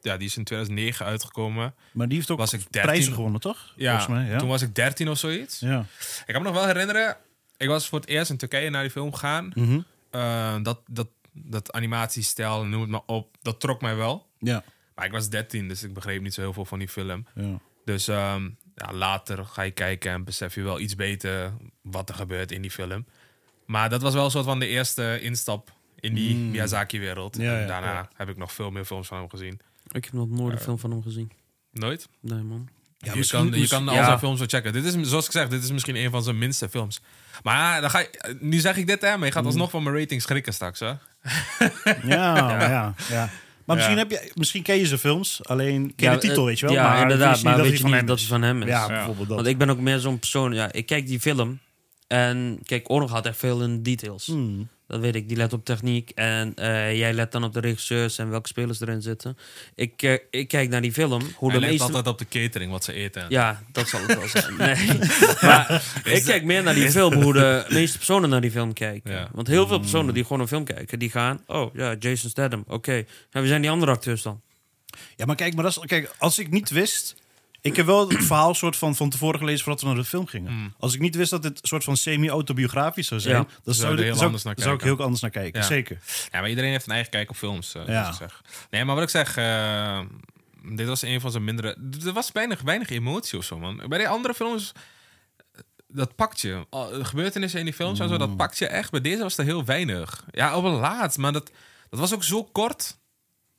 ja, 0.08 0.18
die 0.18 0.28
is 0.28 0.38
in 0.38 0.44
2009 0.44 1.06
uitgekomen. 1.06 1.74
Maar 1.92 2.08
die 2.08 2.18
heeft 2.18 2.32
ook 2.32 2.38
was 2.38 2.54
ik 2.54 2.60
13. 2.60 2.82
prijzen 2.82 3.14
gewonnen, 3.14 3.42
toch? 3.42 3.74
Ja, 3.76 4.00
Volgens 4.00 4.18
mij, 4.20 4.30
ja. 4.32 4.38
toen 4.38 4.48
was 4.48 4.62
ik 4.62 4.76
13 4.76 5.10
of 5.10 5.18
zoiets. 5.18 5.60
ja. 5.60 5.86
Ik 6.26 6.34
kan 6.34 6.42
me 6.42 6.48
nog 6.48 6.58
wel 6.58 6.66
herinneren. 6.68 7.18
Ik 7.58 7.68
was 7.68 7.88
voor 7.88 8.00
het 8.00 8.10
eerst 8.10 8.30
in 8.30 8.38
Turkije 8.38 8.70
naar 8.70 8.82
die 8.82 8.92
film 8.92 9.14
gegaan. 9.14 9.52
Mhm. 9.56 9.80
Eh, 10.12 10.56
dat, 10.62 10.80
dat, 10.88 11.08
dat 11.34 11.72
animatiestijl, 11.72 12.66
noem 12.66 12.82
het 12.82 12.90
maar 12.90 13.02
op, 13.06 13.36
dat 13.42 13.60
trok 13.60 13.82
mij 13.82 13.96
wel. 13.96 14.28
ja. 14.40 14.64
Maar 14.96 15.06
ik 15.06 15.12
was 15.12 15.30
13, 15.30 15.68
dus 15.68 15.84
ik 15.84 15.94
begreep 15.94 16.22
niet 16.22 16.34
zo 16.34 16.42
heel 16.42 16.54
veel 16.54 16.66
van 16.66 16.80
die 16.80 16.88
film. 16.88 17.26
ja. 17.36 17.60
Dus 17.86 18.08
ehm, 18.08 18.50
ja, 18.76 18.94
later 18.94 19.46
ga 19.46 19.62
je 19.62 19.72
kijken 19.72 20.12
en 20.12 20.24
besef 20.24 20.56
je 20.56 20.62
wel 20.62 20.80
iets 20.80 20.96
beter 20.96 21.54
wat 21.82 22.10
er 22.10 22.16
gebeurt 22.16 22.52
in 22.52 22.62
die 22.62 22.72
film. 22.72 23.06
Maar 23.66 23.90
dat 23.90 24.02
was 24.02 24.14
wel 24.14 24.26
een 24.26 24.32
soort 24.32 24.46
van 24.46 24.60
de 24.60 24.68
eerste 24.68 25.20
instap 25.22 25.72
in 26.00 26.14
die 26.14 26.36
Miyazaki-wereld. 26.36 27.38
Mm. 27.38 27.44
Ja, 27.44 27.60
en 27.60 27.68
daarna 27.68 28.10
heb 28.16 28.30
ik 28.30 28.38
nog 28.38 28.52
veel 28.54 28.72
meer 28.72 28.86
films 28.86 29.08
van 29.08 29.18
hem 29.18 29.30
gezien. 29.30 29.60
Ik 29.98 30.04
heb 30.04 30.14
nog 30.14 30.30
nooit 30.30 30.54
een 30.54 30.60
film 30.60 30.80
van 30.80 30.92
hem 30.92 31.02
gezien. 31.04 31.32
Nooit? 31.72 32.08
Nee, 32.22 32.42
man. 32.44 32.68
Ja, 32.98 33.12
je, 33.12 33.18
misschien- 33.18 33.50
kan, 33.50 33.60
je 33.60 33.68
kan 33.68 33.88
al 33.88 33.94
ja. 33.96 34.06
zijn 34.06 34.20
films 34.20 34.40
wel 34.40 34.48
checken. 34.48 34.74
Dit 34.74 34.84
is, 34.84 35.10
zoals 35.10 35.26
ik 35.26 35.32
zeg, 35.32 35.48
dit 35.48 35.64
is 35.64 35.72
misschien 35.72 35.96
een 35.96 36.12
van 36.12 36.24
zijn 36.24 36.38
minste 36.38 36.70
films. 36.70 37.02
Maar 37.44 37.82
dan 37.82 37.90
ga 37.90 38.00
je, 38.00 38.38
nu 38.40 38.60
zeg 38.60 38.78
ik 38.78 38.88
dit, 38.88 39.02
hè, 39.02 39.18
maar 39.18 39.26
je 39.26 39.32
gaat 39.32 39.42
Mm. 39.42 39.48
alsnog 39.48 39.70
van 39.70 39.84
mijn 39.84 39.96
rating 39.98 40.22
schrikken 40.22 40.54
straks. 40.54 40.80
Hè? 40.80 40.88
Ja, 42.04 42.36
ja. 42.70 42.94
ja, 43.10 43.30
Maar 43.66 43.76
misschien, 43.76 43.96
Ja. 43.98 44.02
heb 44.02 44.12
je, 44.12 44.32
misschien 44.36 44.64
ken 44.64 44.78
je 44.78 44.86
zijn 44.88 45.00
films, 45.00 45.40
alleen 45.46 45.82
ken 45.96 46.06
je 46.06 46.06
Ja, 46.06 46.14
de 46.14 46.20
titel, 46.28 46.42
eh, 46.42 46.46
weet 46.48 46.60
je 46.60 46.66
wel. 46.66 46.76
Ja, 46.76 46.84
maar 46.90 47.02
inderdaad. 47.02 47.44
Maar 47.44 47.58
dat 47.58 47.66
weet 47.68 47.78
je 47.78 47.84
niet 47.86 48.08
dat 48.08 48.20
het 48.20 48.28
van 48.28 48.42
hem 48.42 48.62
is. 48.62 48.68
Ja, 48.68 48.88
bijvoorbeeld 48.88 49.28
dat. 49.28 49.36
Want 49.38 49.48
ik 49.50 49.58
ben 49.58 49.70
ook 49.70 49.80
meer 49.80 50.00
zo'n 50.00 50.20
persoon... 50.20 50.54
Ja, 50.54 50.72
ik 50.72 50.86
kijk 50.86 51.08
die 51.08 51.20
film 51.20 51.60
en 52.08 52.60
kijk, 52.66 52.90
Oorlog 52.90 53.12
gaat 53.12 53.26
echt 53.26 53.38
veel 53.38 53.62
in 53.64 53.84
details. 53.84 54.26
Hmm. 54.26 54.68
Dat 54.88 55.00
weet 55.00 55.16
ik. 55.16 55.28
Die 55.28 55.38
let 55.38 55.54
op 55.54 55.66
techniek 55.66 56.10
en 56.10 56.56
eh, 56.56 56.98
jij 56.98 57.14
let 57.14 57.32
dan 57.32 57.44
op 57.44 57.54
de 57.54 57.60
regisseurs 57.60 58.18
en 58.18 58.30
welke 58.30 58.48
spelers 58.48 58.82
erin 58.82 59.02
zitten. 59.02 59.38
Ik, 59.76 60.02
eh, 60.02 60.18
ik 60.30 60.48
kijk 60.48 60.70
naar 60.70 60.82
die 60.82 60.92
film. 60.92 61.22
Hoe 61.36 61.50
Hij 61.52 61.60
de 61.60 61.66
let 61.66 61.70
meeste... 61.70 61.86
altijd 61.86 62.08
op 62.08 62.18
de 62.18 62.28
catering, 62.28 62.72
wat 62.72 62.84
ze 62.84 62.94
eten. 62.94 63.26
Ja, 63.30 63.64
dat 63.72 63.88
zal 63.88 64.02
het 64.02 64.18
wel 64.18 64.28
zijn. 64.28 64.56
Nee. 64.58 65.00
maar 65.50 65.84
ik 66.16 66.24
kijk 66.24 66.44
meer 66.44 66.64
naar 66.64 66.74
die 66.74 66.92
film, 66.92 67.14
hoe 67.14 67.34
de 67.34 67.66
meeste 67.70 67.98
personen 67.98 68.30
naar 68.30 68.42
die 68.42 68.52
film 68.52 68.74
kijken. 68.74 69.12
Ja. 69.12 69.30
Want 69.32 69.48
heel 69.48 69.68
veel 69.68 69.80
personen 69.80 70.14
die 70.14 70.24
gewoon 70.24 70.40
een 70.40 70.48
film 70.48 70.64
kijken, 70.64 71.00
die 71.00 71.10
gaan... 71.10 71.44
Oh, 71.48 71.76
ja, 71.76 71.96
Jason 72.00 72.30
Statham, 72.30 72.64
oké. 72.68 73.06
En 73.32 73.42
wie 73.42 73.48
zijn 73.48 73.62
die 73.62 73.72
andere 73.72 73.92
acteurs 73.92 74.22
dan? 74.22 74.42
Ja, 75.16 75.26
maar 75.26 75.36
kijk, 75.36 75.54
maar 75.54 75.64
dat 75.64 75.78
is, 75.78 75.84
kijk, 75.86 76.16
als 76.18 76.40
ik 76.40 76.50
niet 76.50 76.70
wist... 76.70 77.16
Ik 77.68 77.76
heb 77.76 77.86
wel 77.86 78.10
het 78.10 78.24
verhaal 78.26 78.54
soort 78.54 78.76
van, 78.76 78.96
van 78.96 79.10
tevoren 79.10 79.40
gelezen 79.40 79.64
voordat 79.64 79.82
we 79.82 79.88
naar 79.88 79.96
de 79.98 80.04
film 80.04 80.28
gingen. 80.28 80.52
Mm. 80.52 80.74
Als 80.80 80.94
ik 80.94 81.00
niet 81.00 81.16
wist 81.16 81.30
dat 81.30 81.42
dit 81.42 81.62
een 81.62 81.68
soort 81.68 81.84
van 81.84 81.98
semi-autobiografisch 81.98 83.08
zou 83.08 83.20
zijn... 83.22 83.36
Ja. 83.36 83.46
dan 83.64 83.74
Zou 83.74 84.02
heel 84.02 84.14
zou, 84.14 84.26
anders 84.26 84.44
naar 84.44 84.54
zou 84.58 84.76
ik 84.76 84.82
heel 84.82 85.00
anders 85.00 85.22
naar 85.22 85.32
kijken. 85.32 85.62
Ja. 85.62 85.66
Zeker. 85.68 86.00
Ja, 86.32 86.40
maar 86.40 86.50
iedereen 86.50 86.72
heeft 86.72 86.86
een 86.86 86.92
eigen 86.94 87.12
kijk 87.12 87.30
op 87.30 87.36
films. 87.36 87.76
eh, 87.76 87.88
Ja. 87.88 88.12
zeg. 88.12 88.42
Nee, 88.70 88.86
maar 88.86 88.96
wat 88.96 89.04
ik 89.04 89.10
zeg, 89.10 89.38
eh, 89.38 90.00
dit 90.76 90.88
was 90.88 91.02
een 91.02 91.22
van 91.22 91.32
zijn 91.32 91.44
mindere. 91.44 91.78
Er 92.06 92.14
was 92.14 92.32
weinig, 92.32 92.62
weinig 92.62 92.90
emotie 92.90 93.38
of 93.38 93.46
zo, 93.46 93.60
man. 93.60 93.84
Bij 93.88 93.98
die 93.98 94.08
andere 94.10 94.34
films, 94.34 94.72
eh, 95.52 95.62
dat 95.88 96.16
pakt 96.16 96.42
je. 96.42 96.66
De 96.70 97.06
Gebeurtenissen 97.06 97.60
in 97.60 97.66
die 97.66 97.74
films 97.74 98.00
en 98.00 98.10
zo, 98.10 98.18
dat 98.18 98.38
pakt 98.38 98.58
je 98.58 98.68
echt. 98.68 98.92
Bij 98.92 99.02
deze 99.02 99.22
was 99.22 99.38
er 99.38 99.46
heel 99.46 99.66
weinig. 99.66 100.26
Ja, 100.32 100.58
op 100.58 100.64
een 100.64 100.72
laat, 100.72 101.18
maar 101.18 101.34
dat, 101.34 101.52
dat 101.90 102.00
was 102.00 102.14
ook 102.14 102.24
zo 102.24 102.44
kort. 102.44 102.98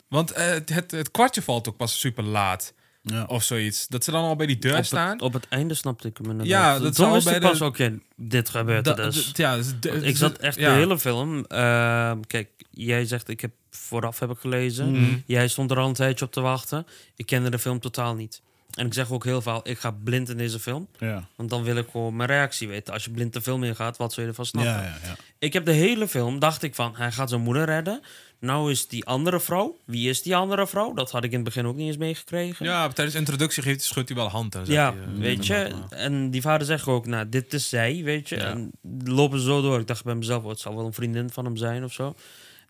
Want 0.08 0.34
het, 0.34 0.90
het 0.90 1.10
kwartje 1.10 1.42
valt 1.42 1.68
ook 1.68 1.76
pas 1.76 1.98
super 2.00 2.24
laat. 2.24 2.74
Ja. 3.12 3.24
Of 3.28 3.42
zoiets. 3.42 3.86
Dat 3.88 4.04
ze 4.04 4.10
dan 4.10 4.24
al 4.24 4.36
bij 4.36 4.46
die 4.46 4.58
deur 4.58 4.76
Op 4.76 4.84
staan. 4.84 5.10
het, 5.10 5.22
op 5.22 5.32
het 5.32 5.46
einde 5.48 5.74
snapte 5.74 6.08
ik 6.08 6.16
hem 6.16 6.30
inderdaad. 6.30 6.52
Ja, 6.54 6.72
dat 6.72 6.82
Toen 6.82 6.92
zou 6.94 7.12
wist 7.12 7.28
de- 7.28 7.38
pas, 7.40 7.60
oké, 7.60 7.98
dit 8.16 8.48
gebeurt 8.48 8.86
er 8.86 8.96
Da- 8.96 9.02
dus. 9.04 9.30
ja, 9.32 9.56
dus 9.56 9.72
ik 10.02 10.16
zat 10.16 10.38
echt 10.38 10.58
ja. 10.58 10.68
de 10.72 10.76
hele 10.78 10.98
film... 10.98 11.44
ehm, 11.44 12.20
kijk, 12.26 12.48
jij 12.70 13.04
zegt, 13.04 13.28
ik 13.28 13.40
heb 13.40 13.50
vooraf 13.70 14.18
heb 14.18 14.30
ik 14.30 14.38
gelezen. 14.38 14.90
Mhm. 14.90 15.16
Jij 15.26 15.48
stond 15.48 15.70
er 15.70 15.78
al 15.78 15.88
een 15.88 15.94
tijdje 15.94 16.24
op 16.24 16.32
te 16.32 16.40
wachten. 16.40 16.86
Ik 17.16 17.26
kende 17.26 17.50
de 17.50 17.58
film 17.58 17.80
totaal 17.80 18.14
niet. 18.14 18.42
En 18.78 18.86
ik 18.86 18.94
zeg 18.94 19.10
ook 19.10 19.24
heel 19.24 19.42
vaak, 19.42 19.66
ik 19.66 19.78
ga 19.78 19.90
blind 19.90 20.28
in 20.28 20.36
deze 20.36 20.58
film. 20.58 20.88
Ja. 20.98 21.28
Want 21.36 21.50
dan 21.50 21.62
wil 21.62 21.76
ik 21.76 21.86
gewoon 21.90 22.16
mijn 22.16 22.28
reactie 22.28 22.68
weten. 22.68 22.92
Als 22.92 23.04
je 23.04 23.10
blind 23.10 23.32
de 23.32 23.40
film 23.40 23.64
ingaat, 23.64 23.96
wat 23.96 24.12
zul 24.12 24.22
je 24.22 24.28
ervan 24.28 24.46
snappen? 24.46 24.72
Ja, 24.72 24.82
ja, 24.82 24.96
ja. 25.04 25.16
Ik 25.38 25.52
heb 25.52 25.64
de 25.64 25.72
hele 25.72 26.08
film, 26.08 26.38
dacht 26.38 26.62
ik 26.62 26.74
van, 26.74 26.94
hij 26.96 27.12
gaat 27.12 27.28
zijn 27.28 27.40
moeder 27.40 27.64
redden. 27.64 28.00
Nou 28.40 28.70
is 28.70 28.88
die 28.88 29.04
andere 29.04 29.40
vrouw. 29.40 29.76
Wie 29.84 30.08
is 30.08 30.22
die 30.22 30.36
andere 30.36 30.66
vrouw? 30.66 30.94
Dat 30.94 31.10
had 31.10 31.24
ik 31.24 31.30
in 31.30 31.36
het 31.36 31.44
begin 31.44 31.66
ook 31.66 31.76
niet 31.76 31.86
eens 31.86 31.96
meegekregen. 31.96 32.66
Ja, 32.66 32.88
tijdens 32.88 33.12
de 33.12 33.18
introductie 33.18 33.62
geeft, 33.62 33.82
schudt 33.82 34.08
hij 34.08 34.18
wel 34.18 34.28
hand. 34.28 34.54
En 34.54 34.62
Ja, 34.66 34.92
hij, 34.94 35.02
eh, 35.02 35.20
weet 35.20 35.46
je. 35.46 35.72
En 35.88 36.30
die 36.30 36.40
vader 36.40 36.66
zegt 36.66 36.86
ook, 36.86 37.06
nou, 37.06 37.28
dit 37.28 37.52
is 37.52 37.68
zij, 37.68 38.00
weet 38.04 38.28
je. 38.28 38.36
Ja. 38.36 38.44
En 38.44 38.70
lopen 39.04 39.38
ze 39.38 39.44
zo 39.44 39.62
door. 39.62 39.80
Ik 39.80 39.86
dacht 39.86 40.04
bij 40.04 40.14
mezelf, 40.14 40.42
oh, 40.42 40.48
het 40.48 40.60
zal 40.60 40.76
wel 40.76 40.86
een 40.86 40.92
vriendin 40.92 41.30
van 41.30 41.44
hem 41.44 41.56
zijn 41.56 41.84
of 41.84 41.92
zo. 41.92 42.14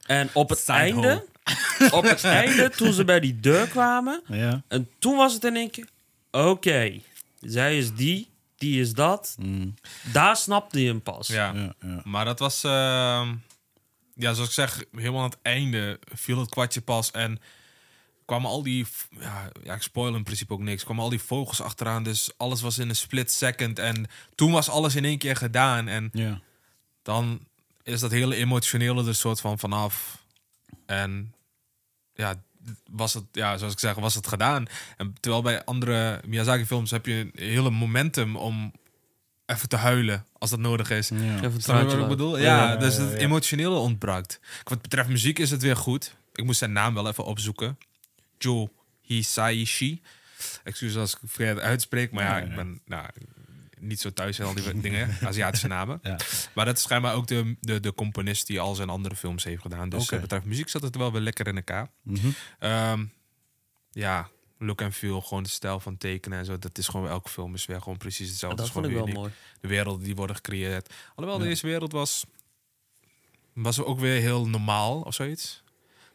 En 0.07 0.29
op 0.33 0.49
het 0.49 0.59
Side 0.59 0.73
einde, 0.73 1.25
op 1.91 2.05
het 2.05 2.25
einde, 2.25 2.71
toen 2.71 2.93
ze 2.93 3.05
bij 3.05 3.21
die 3.21 3.41
deur 3.41 3.67
kwamen, 3.69 4.23
ja. 4.27 4.63
en 4.69 4.89
toen 4.99 5.17
was 5.17 5.35
het 5.35 5.45
in 5.45 5.57
één 5.57 5.71
keer, 5.71 5.89
oké, 6.31 7.01
zij 7.41 7.79
is 7.79 7.95
die, 7.95 8.29
die 8.57 8.81
is 8.81 8.93
dat. 8.93 9.37
Mm. 9.39 9.75
Daar 10.13 10.37
snapte 10.37 10.81
je 10.81 10.89
hem 10.89 11.03
pas. 11.03 11.27
Ja. 11.27 11.53
Ja, 11.53 11.75
ja. 11.81 12.01
Maar 12.05 12.25
dat 12.25 12.39
was, 12.39 12.65
ehm, 12.65 13.35
ja, 14.15 14.33
zoals 14.33 14.49
ik 14.49 14.55
zeg, 14.55 14.85
helemaal 14.93 15.23
aan 15.23 15.31
het 15.31 15.39
einde 15.43 15.99
viel 16.15 16.39
het 16.39 16.51
kwartje 16.51 16.81
pas 16.81 17.11
en 17.11 17.41
kwamen 18.25 18.51
al 18.51 18.63
die, 18.63 18.87
ja, 19.21 19.51
ja 19.63 19.75
ik 19.75 19.83
spoil 19.83 20.15
in 20.15 20.23
principe 20.23 20.53
ook 20.53 20.61
niks, 20.61 20.85
kwamen 20.85 21.03
al 21.03 21.11
die 21.11 21.23
vogels 21.23 21.61
achteraan, 21.61 22.03
dus 22.03 22.31
alles 22.37 22.61
was 22.61 22.79
in 22.79 22.89
een 22.89 22.97
split 22.97 23.33
second 23.33 23.79
en 23.79 24.07
toen 24.35 24.53
was 24.53 24.69
alles 24.69 24.95
in 24.95 25.05
één 25.05 25.19
keer 25.19 25.37
gedaan 25.37 25.89
en 25.89 26.11
ja. 26.13 26.41
dan 27.03 27.47
is 27.83 28.01
dat 28.01 28.11
hele 28.11 28.35
emotionele 28.35 29.07
er 29.07 29.15
soort 29.15 29.41
van 29.41 29.59
vanaf 29.59 30.25
en 30.87 31.35
ja, 32.15 32.43
was 32.91 33.15
het, 33.15 33.25
ja, 33.33 33.57
zoals 33.57 33.73
ik 33.73 33.79
zeg, 33.79 33.95
was 33.95 34.15
het 34.15 34.27
gedaan. 34.27 34.67
En 34.97 35.15
terwijl 35.21 35.43
bij 35.43 35.65
andere 35.65 36.21
Miyazaki-films 36.27 36.91
heb 36.91 37.07
je 37.07 37.15
een 37.15 37.33
hele 37.35 37.71
momentum 37.71 38.37
om 38.37 38.73
even 39.47 39.69
te 39.69 39.77
huilen 39.77 40.27
als 40.39 40.51
dat 40.51 40.59
nodig 40.59 40.91
is. 40.91 41.09
Ja. 41.09 41.17
Even 41.17 41.53
wat 41.53 41.61
ik 41.61 41.67
laten. 41.67 42.09
bedoel? 42.09 42.39
Ja, 42.39 42.77
dus 42.77 42.97
het 42.97 43.13
emotionele 43.13 43.77
ontbrak. 43.77 44.39
Wat 44.65 44.83
betreft 44.83 45.09
muziek 45.09 45.39
is 45.39 45.51
het 45.51 45.63
weer 45.63 45.77
goed. 45.77 46.17
Ik 46.35 46.45
moest 46.45 46.59
zijn 46.59 46.73
naam 46.73 46.95
wel 46.95 47.09
even 47.09 47.25
opzoeken. 47.25 47.79
Joe 48.39 48.71
Hisaishi. 49.01 50.03
Excuus 50.65 50.97
als 50.97 51.15
ik 51.15 51.19
het 51.21 51.31
verkeerd 51.31 51.59
uitspreek, 51.59 52.13
maar 52.13 52.25
ja. 52.25 52.39
ik 52.39 52.55
ben 52.55 52.81
nou, 52.87 53.07
niet 53.81 54.01
zo 54.01 54.11
thuis 54.13 54.39
in 54.39 54.45
al 54.45 54.55
die 54.55 54.81
dingen, 54.81 55.17
Aziatische 55.23 55.67
namen. 55.67 55.99
Ja. 56.03 56.17
Maar 56.55 56.65
dat 56.65 56.77
is 56.77 56.83
schijnbaar 56.83 57.15
ook 57.15 57.27
de, 57.27 57.57
de, 57.61 57.81
de 57.81 57.95
componist 57.95 58.47
die 58.47 58.61
al 58.61 58.75
zijn 58.75 58.89
andere 58.89 59.17
films 59.17 59.45
heeft 59.45 59.63
gedaan. 59.63 59.89
Dus 59.89 60.03
Oké. 60.03 60.11
wat 60.11 60.21
betreft 60.21 60.45
muziek 60.45 60.69
zat 60.69 60.83
het 60.83 60.97
wel 60.97 61.13
weer 61.13 61.21
lekker 61.21 61.47
in 61.47 61.57
elkaar. 61.57 61.91
Mhm. 62.03 62.29
Ehm, 62.59 63.05
ja, 63.91 64.29
look 64.59 64.83
and 64.83 64.95
feel, 64.95 65.21
gewoon 65.21 65.43
de 65.43 65.49
stijl 65.49 65.81
van 65.81 65.97
tekenen 65.97 66.39
en 66.39 66.45
zo. 66.45 66.59
Dat 66.59 66.79
is 66.79 66.89
gewoon 66.89 67.09
elke 67.09 67.29
film 67.29 67.55
is 67.55 67.67
weer 67.67 67.81
gewoon 67.83 67.99
precies 67.99 68.29
hetzelfde. 68.29 68.63
Dat 68.63 68.71
vond 68.71 68.85
ik 68.87 68.91
gewoon 68.91 69.07
wel 69.07 69.15
weer 69.15 69.25
uniek 69.25 69.35
mooi. 69.43 69.61
de 69.61 69.69
werelden 69.69 70.05
die 70.05 70.15
worden 70.17 70.37
gecreëerd. 70.37 70.95
Alhoewel 71.15 71.43
Ja. 71.43 71.49
deze 71.49 71.67
wereld 71.67 71.93
was, 71.93 72.25
was 73.53 73.83
ook 73.83 73.99
weer 74.01 74.21
heel 74.21 74.49
normaal 74.49 75.01
of 75.01 75.15
zoiets. 75.15 75.63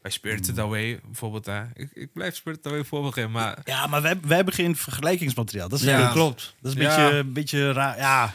Bij 0.03 0.11
Spirited 0.11 0.55
Hmm. 0.55 0.65
Away 0.65 0.99
bijvoorbeeld. 1.05 1.45
Hè. 1.45 1.63
Ik, 1.73 1.89
ik 1.93 2.13
blijf 2.13 2.35
Spirited 2.35 2.67
Away 2.67 2.83
voorbeginnen, 2.83 3.31
maar 3.31 3.57
Ja, 3.65 3.87
maar 3.87 4.01
wij, 4.01 4.19
wij 4.21 4.35
hebben 4.35 4.53
geen 4.53 4.75
vergelijkingsmateriaal. 4.75 5.69
Dat 5.69 5.79
is, 5.79 5.85
Ja. 5.85 6.11
klopt. 6.11 6.55
Dat 6.61 6.71
is 6.71 6.77
een 6.77 6.83
Ja. 6.83 6.95
beetje, 6.97 7.17
een 7.17 7.33
beetje 7.33 7.71
raar. 7.71 7.97
Ja, 7.97 8.33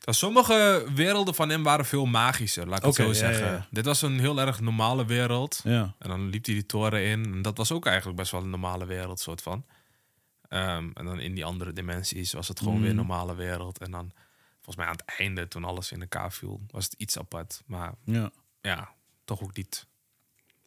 sommige 0.00 0.86
werelden 0.94 1.34
van 1.34 1.48
hem 1.48 1.62
waren 1.62 1.84
veel 1.84 2.06
magischer, 2.06 2.66
laat 2.68 2.78
ik 2.78 2.84
het 2.84 2.94
zo 2.94 3.06
ja, 3.06 3.12
zeggen. 3.12 3.46
ja, 3.46 3.52
ja. 3.52 3.66
Dit 3.70 3.84
was 3.84 4.02
een 4.02 4.20
heel 4.20 4.40
erg 4.40 4.60
normale 4.60 5.04
wereld. 5.04 5.60
ja. 5.64 5.94
En 5.98 6.08
dan 6.08 6.28
liep 6.28 6.44
hij 6.44 6.54
die 6.54 6.66
toren 6.66 7.04
in. 7.04 7.24
En 7.24 7.42
dat 7.42 7.56
was 7.56 7.72
ook 7.72 7.86
eigenlijk 7.86 8.16
best 8.16 8.30
wel 8.30 8.42
een 8.42 8.50
normale 8.50 8.86
wereld, 8.86 9.20
soort 9.20 9.42
van. 9.42 9.64
Ehm, 10.48 10.90
en 10.94 11.04
dan 11.04 11.20
in 11.20 11.34
die 11.34 11.44
andere 11.44 11.72
dimensies 11.72 12.32
was 12.32 12.48
het 12.48 12.58
gewoon 12.58 12.74
Mm. 12.74 12.80
weer 12.80 12.90
een 12.90 12.96
normale 12.96 13.34
wereld. 13.34 13.78
En 13.78 13.90
dan, 13.90 14.12
volgens 14.54 14.76
mij 14.76 14.86
aan 14.86 14.92
het 15.06 15.18
einde, 15.18 15.48
toen 15.48 15.64
alles 15.64 15.92
in 15.92 16.00
elkaar 16.00 16.32
viel, 16.32 16.60
was 16.70 16.84
het 16.84 16.94
iets 16.96 17.18
apart. 17.18 17.62
Maar 17.66 17.92
ja. 18.04 18.30
ja, 18.60 18.88
toch 19.24 19.42
ook 19.42 19.56
niet 19.56 19.86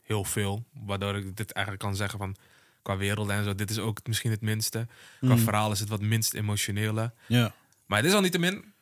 heel 0.07 0.23
veel. 0.23 0.63
Waardoor 0.85 1.15
ik 1.17 1.37
dit 1.37 1.51
eigenlijk 1.51 1.85
kan 1.85 1.95
zeggen 1.95 2.19
van 2.19 2.35
qua 2.81 2.97
wereld 2.97 3.29
en 3.29 3.43
zo, 3.43 3.55
dit 3.55 3.69
is 3.69 3.77
ook 3.79 3.99
misschien 4.07 4.31
het 4.31 4.41
minste. 4.41 4.87
Qua 5.19 5.33
Mm. 5.35 5.39
verhaal 5.39 5.71
is 5.71 5.79
het 5.79 5.89
wat 5.89 6.01
minst 6.01 6.33
emotionele. 6.33 7.11
ja. 7.27 7.53
Maar 7.85 7.97
het 7.97 8.07
is 8.07 8.13
al 8.13 8.21
niet 8.21 8.31
te 8.31 8.39
min. 8.39 8.73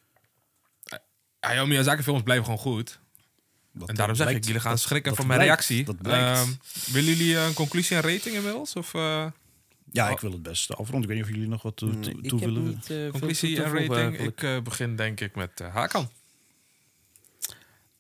Hayao 1.39 1.65
Miyazaki 1.65 2.03
films 2.03 2.23
blijven 2.23 2.45
gewoon 2.45 2.59
goed. 2.59 2.99
Dat, 3.73 3.89
en 3.89 3.95
daarom 3.95 4.15
zeg 4.15 4.25
blijkt. 4.25 4.41
ik, 4.41 4.47
jullie 4.47 4.61
gaan 4.67 4.71
Dat- 4.75 4.81
schrikken 4.81 5.09
dat 5.09 5.19
van 5.19 5.27
mijn 5.27 5.39
blijkt. 5.39 5.67
reactie. 5.67 5.85
Dat 5.85 6.01
blijkt. 6.01 6.37
Ehm, 6.37 6.49
willen 6.93 7.15
jullie 7.15 7.35
eh, 7.37 7.45
een 7.47 7.53
conclusie 7.53 7.95
en 7.97 8.01
rating 8.01 8.35
inmiddels? 8.35 8.73
Of 8.75 8.93
eh, 8.93 9.25
ja, 9.91 10.09
ik 10.09 10.19
wil 10.19 10.31
het 10.31 10.41
best 10.43 10.69
afronden. 10.71 11.01
Ik 11.01 11.07
weet 11.07 11.15
niet 11.17 11.25
of 11.25 11.31
jullie 11.33 11.47
nog 11.49 11.61
wat 11.61 11.75
toe, 11.77 11.99
toe, 11.99 12.13
ik 12.21 12.29
toe 12.29 12.39
heb 12.39 12.49
willen. 12.49 12.63
niet 12.67 12.89
eh, 12.89 13.09
conclusie 13.09 13.63
en 13.63 13.87
rating? 13.87 14.19
Ik 14.19 14.43
eh, 14.43 14.59
begin 14.61 14.95
denk 14.95 15.19
ik 15.19 15.35
met 15.35 15.59
eh 15.61 15.73
Hakan. 15.73 16.09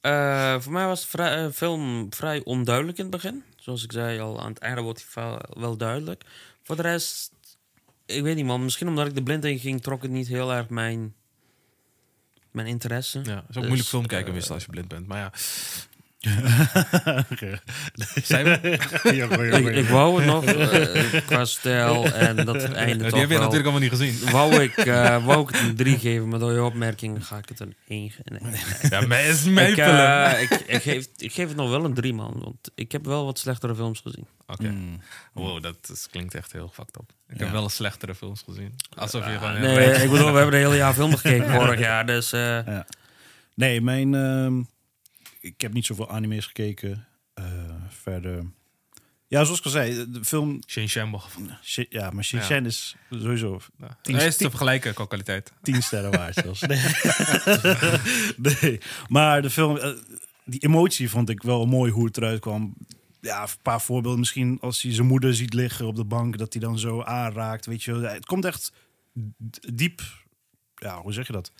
Eh, 0.05 0.59
voor 0.59 0.71
mij 0.71 0.85
was 0.85 1.01
de 1.01 1.07
vrij, 1.07 1.45
eh, 1.45 1.51
film 1.51 2.13
vrij 2.13 2.41
onduidelijk 2.43 2.97
in 2.97 3.03
het 3.03 3.13
begin. 3.13 3.43
Zoals 3.55 3.83
ik 3.83 3.91
zei 3.91 4.19
al, 4.19 4.41
aan 4.41 4.49
het 4.49 4.59
einde 4.59 4.81
wordt 4.81 5.05
hij 5.13 5.39
wel, 5.49 5.77
duidelijk. 5.77 6.23
Voor 6.63 6.75
de 6.75 6.81
rest, 6.81 7.31
ik 8.05 8.23
weet 8.23 8.35
niet 8.35 8.45
man. 8.45 8.63
Misschien 8.63 8.87
omdat 8.87 9.07
ik 9.07 9.15
de 9.15 9.23
blind 9.23 9.45
in 9.45 9.59
ging, 9.59 9.81
trok 9.81 10.01
het 10.01 10.11
niet 10.11 10.27
heel 10.27 10.53
erg 10.53 10.69
mijn, 10.69 11.13
mijn 12.51 12.67
interesse. 12.67 13.19
Ja, 13.23 13.35
het 13.35 13.35
is 13.35 13.41
ook 13.41 13.53
Dus, 13.53 13.63
moeilijk 13.63 13.89
film 13.89 14.05
kijken 14.05 14.27
eh, 14.27 14.33
meestal 14.33 14.55
als 14.55 14.63
je 14.63 14.69
blind 14.69 14.87
bent. 14.87 15.07
Maar 15.07 15.17
ja. 15.17 15.31
zijn 18.23 18.45
we? 18.45 18.77
Ja, 19.15 19.25
goeie, 19.27 19.51
Ik, 19.51 19.53
goeie. 19.61 19.71
ik 19.71 19.87
wou 19.87 20.17
het 20.17 20.25
nog 20.25 20.45
eh, 20.45 21.21
qua 21.25 21.45
stijl 21.45 22.05
en 22.13 22.35
dat 22.45 22.61
het 22.61 22.71
einde 22.71 23.03
die 23.03 23.09
toch 23.11 23.19
heb 23.19 23.29
je 23.29 23.35
wel- 23.35 23.43
natuurlijk 23.43 23.63
allemaal 23.69 23.79
niet 23.79 23.89
gezien. 23.89 24.31
Wou 24.31 24.55
ik, 24.63 24.77
eh, 24.77 25.25
wou 25.25 25.41
ik 25.41 25.55
het 25.55 25.61
een 25.61 25.75
3 25.75 25.97
geven, 25.99 26.27
maar 26.27 26.39
door 26.39 26.53
je 26.53 26.63
opmerking 26.63 27.25
ga 27.27 27.37
ik 27.37 27.49
het 27.49 27.59
een 27.59 27.75
1 27.87 28.09
geven. 28.09 28.51
Nee. 28.51 28.61
Ja, 29.01 29.07
maar 29.07 29.17
het 29.23 29.27
is 29.35 29.45
Ik, 29.45 29.77
eh, 29.77 30.41
ik, 30.41 30.49
ik, 30.51 30.81
geef, 30.81 31.05
ik 31.17 31.33
geef 31.33 31.47
het 31.47 31.57
nog 31.57 31.69
wel 31.69 31.85
een 31.85 31.93
3 31.93 32.13
man, 32.13 32.33
want 32.43 32.71
ik 32.75 32.91
heb 32.91 33.05
wel 33.05 33.25
wat 33.25 33.39
slechtere 33.39 33.75
films 33.75 33.99
gezien. 33.99 34.27
Oké. 34.47 34.67
Mm. 34.69 34.99
Wow, 35.33 35.61
dat, 35.63 35.77
is- 35.91 36.07
klinkt 36.11 36.33
echt 36.35 36.51
heel 36.51 36.71
fucked 36.73 36.95
up. 36.95 37.09
Ik 37.29 37.37
Ja. 37.37 37.43
heb 37.43 37.53
wel 37.53 37.63
eens 37.63 37.75
slechtere 37.75 38.15
films 38.15 38.43
gezien. 38.45 38.75
Alsof 38.95 39.25
je 39.25 39.31
gewoon... 39.37 39.59
Nee, 39.61 39.89
ik 40.03 40.09
bedoel, 40.11 40.31
we 40.31 40.37
hebben 40.37 40.53
een 40.59 40.65
hele 40.65 40.75
jaar 40.75 40.93
film 40.93 41.15
gekeken 41.15 41.49
vorig 41.53 41.79
jaar, 41.79 42.05
dus... 42.05 42.31
eh, 42.31 42.59
Nee, 43.55 43.81
mijn... 43.81 44.09
ik 45.45 45.61
heb 45.61 45.73
niet 45.73 45.85
zoveel 45.85 46.09
anime's 46.09 46.45
gekeken. 46.45 47.07
Eh, 47.33 47.45
verder... 47.89 48.45
Ja, 49.27 49.43
zoals 49.43 49.59
ik 49.59 49.65
al 49.65 49.71
zei, 49.71 50.11
de 50.11 50.23
film... 50.25 50.59
Shi- 50.67 51.85
Ja, 51.89 52.09
maar 52.09 52.23
Shinshan 52.23 52.65
is 52.65 52.95
sowieso 53.09 53.59
Ja. 53.77 53.97
Tien- 54.01 54.15
Hij 54.15 54.27
is 54.27 54.37
te 54.37 54.49
vergelijken 54.49 54.93
qua 54.93 55.05
kwaliteit. 55.05 55.53
tien 55.61 55.83
sterren 55.83 56.11
waard 56.11 56.33
zelfs. 56.43 56.61
Nee. 56.61 56.81
nee. 58.61 58.79
Maar 59.07 59.41
de 59.41 59.49
film, 59.49 59.77
eh, 59.77 59.89
die 60.45 60.59
emotie 60.59 61.09
vond 61.09 61.29
ik 61.29 61.41
wel 61.43 61.65
mooi 61.65 61.91
hoe 61.91 62.05
het 62.05 62.17
eruit 62.17 62.39
kwam. 62.39 62.73
Ja, 63.21 63.41
een 63.41 63.47
paar 63.61 63.81
voorbeelden. 63.81 64.19
Misschien 64.19 64.57
als 64.61 64.81
hij 64.81 64.93
zijn 64.93 65.07
moeder 65.07 65.35
ziet 65.35 65.53
liggen 65.53 65.85
op 65.85 65.95
de 65.95 66.05
bank, 66.05 66.37
dat 66.37 66.53
hij 66.53 66.61
dan 66.61 66.79
zo 66.79 67.01
aanraakt. 67.03 67.65
Weet 67.65 67.83
je, 67.83 67.93
het 67.93 68.25
komt 68.25 68.45
echt 68.45 68.71
diep. 69.73 70.01
Ja, 70.75 71.01
hoe 71.01 71.13
zeg 71.13 71.27
je 71.27 71.33
dat? 71.33 71.51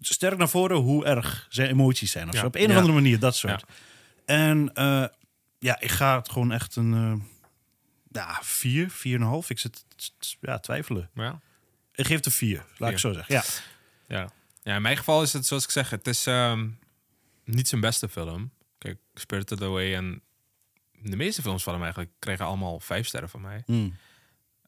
Sterk 0.00 0.38
naar 0.38 0.48
voren 0.48 0.76
hoe 0.76 1.04
erg 1.04 1.46
zijn 1.48 1.68
emoties 1.68 2.10
zijn. 2.10 2.28
Of 2.28 2.36
zo. 2.36 2.46
Op 2.46 2.54
een 2.54 2.70
of 2.70 2.76
andere 2.76 2.94
manier, 2.94 3.18
dat 3.18 3.36
soort. 3.36 3.64
En 4.24 4.70
eh, 4.74 5.04
ja, 5.58 5.80
ik 5.80 5.90
ga 5.90 6.18
het 6.18 6.30
gewoon 6.30 6.52
echt 6.52 6.76
een 6.76 6.94
eh, 6.94 7.26
ja, 8.12 8.38
vier, 8.42 8.90
vier 8.90 9.14
en 9.14 9.20
een 9.20 9.26
half. 9.26 9.50
Ik 9.50 9.58
zit 9.58 9.84
ja, 10.40 10.58
twijfelen. 10.58 11.10
Ja. 11.14 11.40
Ik 11.94 12.06
geef 12.06 12.16
het 12.16 12.26
een 12.26 12.32
vier, 12.32 12.64
laat 12.76 12.90
ik 12.90 12.98
zo 12.98 13.12
zeggen. 13.12 13.34
Ja. 13.34 13.42
Ja. 14.08 14.30
ja, 14.62 14.76
in 14.76 14.82
mijn 14.82 14.96
geval 14.96 15.22
is 15.22 15.32
het 15.32 15.46
zoals 15.46 15.64
ik 15.64 15.70
zeg, 15.70 15.90
het 15.90 16.06
is 16.06 16.26
ehm, 16.26 16.68
niet 17.44 17.68
zijn 17.68 17.80
beste 17.80 18.08
film. 18.08 18.50
Kijk, 18.78 18.98
Spirited 19.14 19.62
Away 19.62 19.94
en 19.94 20.22
de 21.02 21.16
meeste 21.16 21.42
films 21.42 21.62
van 21.62 21.72
hem 21.72 21.82
eigenlijk 21.82 22.12
kregen 22.18 22.44
allemaal 22.44 22.80
vijf 22.80 23.06
sterren 23.06 23.28
van 23.28 23.40
mij. 23.40 23.62
Mm. 23.66 23.96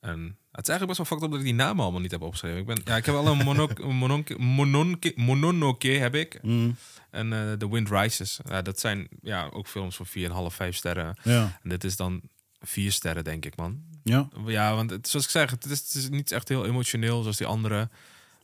En 0.01 0.37
het 0.53 0.63
is 0.63 0.69
eigenlijk 0.69 0.87
best 0.87 0.97
wel 0.97 1.07
fucked 1.07 1.23
up 1.25 1.31
dat 1.31 1.39
ik 1.39 1.45
die 1.45 1.55
namen 1.55 1.83
allemaal 1.83 2.01
niet 2.01 2.11
heb 2.11 2.23
opgeschreven. 2.23 2.59
Ik, 2.59 2.67
ben, 2.67 2.81
ja, 2.85 2.97
ik 2.97 3.07
heb 3.07 3.15
wel 3.15 3.27
een 3.27 3.45
mononke, 3.95 4.39
mononke, 4.39 5.13
Mononoke 5.17 5.89
heb 5.89 6.15
ik. 6.15 6.39
Mm. 6.43 6.77
En 7.11 7.33
eh 7.33 7.53
The 7.53 7.71
Wind 7.71 7.91
Rises. 7.91 8.41
Ja, 8.49 8.63
dat 8.63 8.81
zijn 8.81 9.09
ja, 9.23 9.49
ook 9.53 9.67
films 9.67 9.97
van 9.97 10.07
4,5, 10.07 10.55
5 10.55 10.77
sterren. 10.77 11.17
Ja. 11.23 11.59
En 11.63 11.69
dit 11.69 11.85
is 11.85 11.97
dan 11.97 12.21
vier 12.61 12.93
sterren, 12.93 13.25
denk 13.25 13.45
ik, 13.45 13.57
man. 13.57 13.83
Ja. 14.03 14.29
Ja, 14.47 14.75
want 14.75 14.91
het, 14.91 15.09
zoals 15.09 15.25
ik 15.25 15.31
zeg, 15.31 15.51
het 15.51 15.65
is, 15.65 15.79
het 15.79 15.95
is 15.95 16.09
niet 16.09 16.33
echt 16.33 16.49
heel 16.49 16.67
emotioneel 16.67 17.23
zoals 17.23 17.37
die 17.37 17.47
andere. 17.47 17.89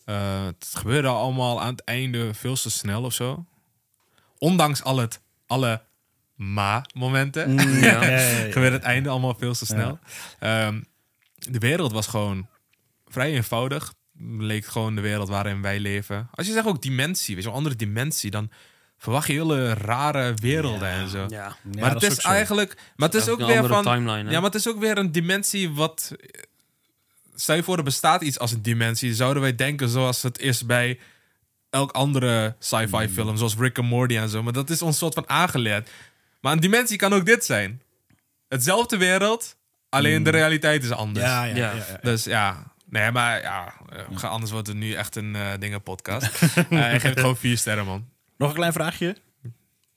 Eh, 0.05 0.45
het 0.45 0.73
gebeurde 0.77 1.09
allemaal 1.09 1.61
aan 1.61 1.73
het 1.73 1.85
einde 1.85 2.35
veel 2.35 2.55
te 2.55 2.71
snel 2.71 3.03
of 3.03 3.13
zo. 3.13 3.45
Ondanks 4.39 4.83
al 4.83 4.97
het, 4.97 5.21
alle 5.47 5.83
ma-momenten. 6.35 7.51
Mm, 7.51 7.59
ja, 7.59 8.03
ja, 8.03 8.03
ja, 8.03 8.19
ja. 8.19 8.53
Gebeurde 8.53 8.77
het 8.77 8.85
einde 8.85 9.09
allemaal 9.09 9.35
veel 9.35 9.55
te 9.55 9.67
snel. 9.67 9.99
Ehm, 10.39 10.81
de 11.37 11.59
wereld 11.59 11.93
was 11.93 12.07
gewoon 12.07 12.49
vrij 13.07 13.33
eenvoudig. 13.33 13.95
Leek 14.39 14.67
gewoon 14.67 14.95
de 14.95 15.01
wereld 15.01 15.29
waarin 15.29 15.63
wij 15.63 15.81
leven. 15.81 16.29
Als 16.35 16.47
je 16.47 16.53
zegt 16.53 16.67
ook 16.67 16.83
dimensie, 16.83 17.35
weet 17.35 17.45
je, 17.45 17.51
wel, 17.51 17.59
andere 17.59 17.77
dimensie, 17.77 18.31
dan 18.31 18.51
verwacht 18.99 19.27
je 19.27 19.33
hele 19.33 19.75
rare 19.75 20.35
werelden 20.35 20.89
en 20.89 21.09
zo. 21.09 21.27
Ja. 21.29 21.57
Maar 21.79 21.95
het 21.95 22.03
is 22.03 22.19
eigenlijk, 22.19 22.77
maar 22.97 23.09
het 23.09 23.23
is 23.23 23.29
ook 23.29 23.41
een 23.41 23.47
weer 23.47 23.67
van, 23.67 23.83
timeline. 23.83 24.31
ja, 24.31 24.37
maar 24.37 24.51
het 24.51 24.55
is 24.55 24.69
ook 24.69 24.79
weer 24.79 24.99
een 24.99 25.13
dimensie 25.13 25.71
wat. 25.71 26.13
Stel 27.35 27.57
je 27.57 27.63
voor, 27.63 27.77
er 27.77 27.83
bestaat 27.83 28.23
iets 28.23 28.39
als 28.39 28.53
een 28.53 28.63
dimensie. 28.63 29.15
Zouden 29.15 29.43
wij 29.43 29.55
denken 29.55 29.89
zoals 29.89 30.23
het 30.23 30.39
is 30.39 30.67
bij 30.67 30.99
elk 31.71 31.91
andere 31.91 32.57
sci-fi 32.59 33.09
film, 33.09 33.37
zoals 33.37 33.57
Rick 33.57 33.79
and 33.79 33.89
Morty 33.89 34.17
en 34.17 34.29
zo. 34.29 34.43
Maar 34.43 34.53
dat 34.53 34.71
is 34.71 34.83
ons 34.83 34.99
soort 34.99 35.15
van 35.15 35.29
aangeleerd. 35.29 35.91
Maar 36.41 36.53
een 36.53 36.61
dimensie 36.61 36.97
kan 36.97 37.13
ook 37.13 37.27
dit 37.27 37.45
zijn: 37.45 37.83
hetzelfde 38.49 38.97
wereld, 38.97 39.57
alleen 39.89 40.23
de 40.23 40.31
realiteit 40.31 40.85
is 40.85 40.91
anders. 40.91 41.27
Ja, 41.27 41.45
ja, 41.45 41.55
ja. 41.57 41.71
Ja. 41.71 41.75
ja, 41.77 41.85
ja. 41.89 41.99
Dus 42.03 42.25
ja, 42.25 42.73
nee, 42.89 43.11
maar 43.11 43.41
ja, 43.41 43.75
eh, 44.21 44.25
anders 44.25 44.51
wordt 44.53 44.67
het 44.67 44.77
nu 44.77 44.93
echt 44.93 45.17
een 45.17 45.37
eh 45.37 45.53
dingen 45.59 45.83
podcast. 45.83 46.29
Eh, 46.71 46.95
ik 46.95 47.01
geef 47.01 47.11
het 47.11 47.21
gewoon 47.21 47.37
vier 47.37 47.59
sterren, 47.59 47.85
man. 47.87 48.09
Nog 48.39 48.49
een 48.49 48.55
klein 48.55 48.73
vraagje. 48.73 49.17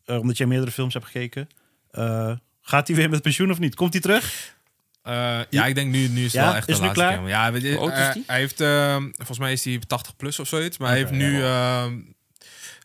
Omdat 0.06 0.38
jij 0.38 0.48
meerdere 0.48 0.72
films 0.72 0.94
hebt 0.94 1.06
gekeken. 1.06 1.48
Eh, 1.92 2.32
gaat 2.62 2.88
hij 2.88 2.96
weer 2.96 3.10
met 3.10 3.22
pensioen 3.22 3.52
of 3.52 3.60
niet? 3.60 3.76
Komt 3.76 3.94
hij 3.94 4.02
terug? 4.02 4.56
Eh, 5.04 5.40
ja, 5.50 5.66
ik 5.66 5.76
denk 5.76 5.92
nu, 5.92 6.08
nu 6.08 6.18
is 6.18 6.24
het 6.24 6.32
Ja? 6.32 6.46
wel 6.46 6.56
echt 6.56 6.68
Is 6.70 6.76
de 6.76 6.82
laatste 6.82 7.00
klaar? 7.06 7.18
keer. 7.20 7.28
Ja, 7.28 7.52
weet 7.52 7.62
je, 7.62 8.24
hij 8.28 8.40
heeft, 8.40 8.62
eh, 8.62 8.96
volgens 9.16 9.40
mij 9.40 9.52
is 9.52 9.64
hij 9.64 9.80
80 9.88 10.16
plus 10.16 10.40
of 10.40 10.48
zoiets. 10.48 10.78
Maar 10.78 10.90
hij 10.90 10.98
heeft 10.98 11.12
nu 11.12 11.44
eh, 11.44 11.86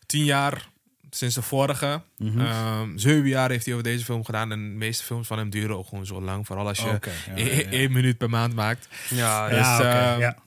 tien 0.05 0.23
jaar 0.23 0.69
sinds 1.15 1.35
de 1.35 1.41
vorige. 1.41 2.01
Mhm. 2.17 2.39
ehm, 2.41 2.97
zeven 2.97 3.27
jaar 3.27 3.49
heeft 3.49 3.65
hij 3.65 3.73
over 3.73 3.85
deze 3.85 4.05
film 4.05 4.25
gedaan. 4.25 4.51
En 4.51 4.59
de 4.69 4.75
meeste 4.75 5.03
films 5.03 5.27
van 5.27 5.37
hem 5.37 5.49
duren 5.49 5.77
ook 5.77 5.87
gewoon 5.87 6.05
zo 6.05 6.21
lang. 6.21 6.45
Vooral 6.45 6.67
als 6.67 6.77
je 6.79 6.85
ja, 6.85 6.99
ja, 7.01 7.33
e- 7.35 7.55
ja. 7.63 7.69
één 7.69 7.91
minuut 7.91 8.17
per 8.17 8.29
maand 8.29 8.55
maakt. 8.55 8.87
Ja, 9.09 9.49
Dus, 9.49 9.57
ja, 9.57 9.77
oké, 9.77 9.87
eh, 9.87 10.19
ja. 10.19 10.37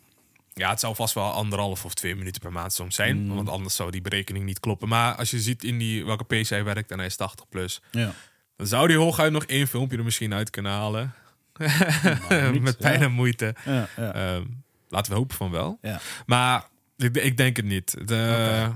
Ja, 0.55 0.71
het 0.71 0.81
zou 0.81 0.95
vast 0.95 1.15
wel 1.15 1.33
anderhalf 1.33 1.85
of 1.85 1.95
twee 1.95 2.17
minuten 2.17 2.41
per 2.41 2.53
maand 2.53 2.73
soms 2.73 2.95
zijn. 2.95 3.23
Mm. 3.25 3.35
Want 3.35 3.49
anders 3.49 3.75
zou 3.77 3.91
die 3.91 4.01
berekening 4.01 4.45
niet 4.45 4.61
kloppen. 4.61 4.89
Maar 4.89 5.15
als 5.15 5.31
je 5.31 5.41
ziet 5.41 5.65
in 5.65 5.79
die, 5.79 6.05
welke 6.05 6.25
PC 6.25 6.49
hij 6.49 6.65
werkt 6.65 6.91
en 6.91 6.97
hij 6.99 7.07
is 7.07 7.17
80 7.17 7.49
plus... 7.49 7.81
ja. 7.91 8.13
dan 8.57 8.67
zou 8.67 8.87
hij 8.87 8.97
hooguit 8.97 9.33
nog 9.33 9.45
één 9.45 9.67
filmpje 9.69 9.97
er 9.99 10.05
misschien 10.05 10.35
uit 10.35 10.51
kunnen 10.51 10.73
halen. 10.73 11.15
niet, 12.53 12.63
Met 12.63 12.79
pijn 12.79 12.99
ja. 12.99 13.05
en 13.05 13.13
moeite. 13.13 13.55
Ja, 13.65 13.89
ja. 13.97 14.13
Ehm, 14.15 14.45
laten 14.89 15.13
we 15.13 15.19
hopen 15.19 15.37
van 15.37 15.51
wel. 15.51 15.79
Ja. 15.83 16.01
Maar 16.27 16.65
ik, 16.99 17.17
ik 17.17 17.37
denk 17.37 17.57
het 17.57 17.65
niet. 17.67 18.09
De, 18.09 18.15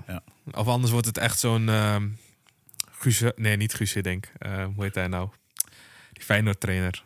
ja. 0.06 0.22
Of 0.52 0.66
anders 0.66 0.92
wordt 0.92 1.06
het 1.06 1.18
echt 1.18 1.38
zo'n... 1.38 1.68
ehm 1.68 2.08
Guus, 2.98 3.22
nee, 3.36 3.56
niet 3.56 3.74
Guus 3.74 3.92
denk. 3.92 4.32
Eh 4.38 4.64
hoe 4.74 4.84
heet 4.84 4.94
hij 4.94 5.06
nou? 5.08 5.28
Die 6.12 6.22
Feyenoord 6.24 6.60
trainer. 6.60 7.02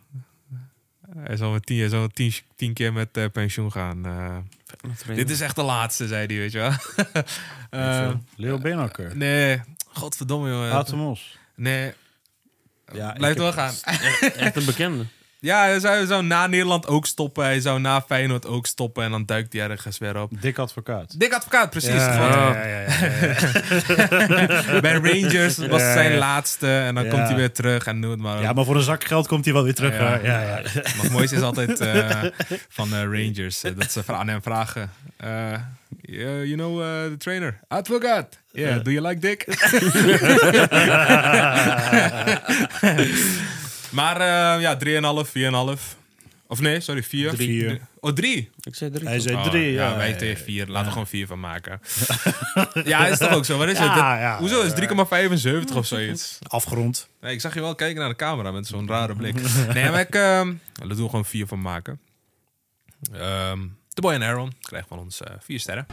Hij 1.19 1.37
zal 1.37 1.51
met 1.53 1.67
tien, 1.67 1.79
hij 1.79 1.89
zal 1.89 2.01
met 2.01 2.15
tien, 2.15 2.33
tien 2.57 2.73
keer 2.73 2.93
met 2.93 3.17
eh, 3.17 3.25
pensioen 3.33 3.73
gaan. 3.73 4.07
eh. 4.07 4.37
dit 5.17 5.31
is 5.31 5.41
echt 5.41 5.57
de 5.57 5.63
laatste, 5.63 6.07
zei 6.07 6.27
hij, 6.27 6.37
weet 6.37 6.53
je 6.53 6.59
wel. 6.59 6.73
Eh, 7.71 8.15
Leo 8.37 8.59
Beenhakker. 8.59 9.17
nee, 9.17 9.61
godverdomme, 9.93 10.51
jongen. 10.51 10.73
Aad 10.73 10.93
Mos. 10.93 11.39
Nee, 11.55 11.93
Ja, 12.93 13.13
blijf 13.13 13.37
doorgaan. 13.37 13.75
echt 14.37 14.57
een 14.57 14.65
bekende. 14.65 15.07
Ja, 15.41 15.65
hij 15.65 15.81
zou, 16.07 16.23
na 16.25 16.47
Nederland 16.47 16.87
ook 16.87 17.07
stoppen. 17.07 17.45
Hij 17.45 17.61
zou 17.61 17.81
na 17.81 18.01
Feyenoord 18.01 18.47
ook 18.47 18.67
stoppen. 18.67 19.05
En 19.05 19.11
dan 19.11 19.25
duikt 19.27 19.53
hij 19.53 19.63
ergens 19.71 19.99
weer 19.99 20.21
op. 20.21 20.31
Dik 20.41 20.59
advocaat. 20.59 21.21
Dik 21.21 21.33
advocaat, 21.33 21.71
precies. 21.71 21.91
Ja, 21.91 22.19
Want 22.19 22.35
ja, 22.35 22.67
ja. 22.67 22.87
Bij 24.81 24.93
Rangers 24.93 25.57
was 25.57 25.83
zijn 25.83 26.19
laatste. 26.19 26.77
En 26.79 26.95
dan 26.95 27.09
komt 27.09 27.27
hij 27.29 27.35
weer 27.35 27.53
terug 27.53 27.87
en 27.87 28.01
doe 28.01 28.11
het 28.11 28.21
maar. 28.21 28.41
Ja, 28.43 28.53
maar 28.53 28.65
voor 28.65 28.77
een 28.77 28.83
zak 28.83 29.05
geld 29.05 29.27
komt 29.27 29.45
hij 29.45 29.55
wel 29.55 29.63
weer 29.63 29.75
terug. 29.75 29.99
Ja. 29.99 30.15
Ja, 30.23 30.41
ja. 30.41 30.61
Maar 30.75 31.03
het 31.03 31.11
mooiste 31.13 31.37
is 31.37 31.43
altijd 31.43 31.81
eh, 31.81 32.23
van 32.69 32.93
eh, 32.95 33.03
Rangers. 33.03 33.63
eh, 33.65 33.73
dat 33.77 33.93
ze 33.93 34.03
aan 34.07 34.29
hem 34.29 34.43
vragen. 34.43 34.91
eh, 35.17 35.53
you 36.03 36.53
know 36.55 36.81
eh, 36.83 36.87
the 37.11 37.17
trainer? 37.19 37.59
Advocaat. 37.69 38.39
Yeah, 38.53 38.85
do 38.85 38.91
you 38.91 39.09
like 39.09 39.21
dick? 39.21 39.45
maar 43.91 44.17
eh, 44.21 44.61
ja, 44.61 44.77
3,5, 45.25 45.31
4,5. 45.79 45.97
Of 46.49 46.61
nee, 46.61 46.81
sorry, 46.81 47.03
4. 47.03 47.31
Drie. 47.35 47.81
Oh, 48.01 48.13
3. 48.13 48.51
Ik 48.61 48.75
zei 48.75 48.91
drie. 48.91 49.07
Hij 49.09 49.15
toch? 49.19 49.23
zei 49.27 49.37
Oh, 49.37 49.45
drie. 49.45 49.73
ja, 49.73 49.91
Ja, 49.91 49.97
wij 49.97 50.13
tegen 50.13 50.39
ja. 50.39 50.45
4. 50.45 50.67
Laten 50.67 50.85
we 50.85 50.91
gewoon 50.93 51.07
4 51.07 51.27
van 51.27 51.41
maken. 51.41 51.81
ja, 52.85 53.07
is 53.07 53.19
toch 53.19 53.33
ook 53.33 53.45
zo? 53.45 53.59
Wat 53.59 53.69
is 53.69 53.79
Ja, 53.79 53.83
het? 53.85 53.95
Dat- 53.95 53.99
ja. 54.05 54.39
Hoezo 54.39 54.63
is 54.63 54.73
het 54.73 54.79
3,75 55.71 55.77
of 55.77 55.87
zoiets? 55.87 56.39
Afgerond. 56.43 57.09
Nee, 57.21 57.33
ik 57.33 57.41
zag 57.41 57.55
je 57.55 57.61
wel 57.61 57.75
kijken 57.75 58.01
naar 58.01 58.09
de 58.09 58.17
camera 58.17 58.51
met 58.51 58.67
zo'n 58.67 58.89
rare 58.89 59.15
blik. 59.17 59.35
nee, 59.75 59.91
maar 59.91 60.01
ik... 60.01 60.15
ehm 60.15 60.53
daar 60.73 60.89
doen 60.89 60.97
we 60.97 61.09
gewoon 61.09 61.25
4 61.25 61.47
van 61.47 61.61
maken. 61.61 62.01
Ehm 63.13 63.59
The 63.89 64.01
Boy 64.01 64.15
and 64.15 64.23
Aaron 64.23 64.53
krijgt 64.61 64.89
van 64.89 64.99
ons 64.99 65.21
4 65.41 65.61
sterren. 65.61 65.87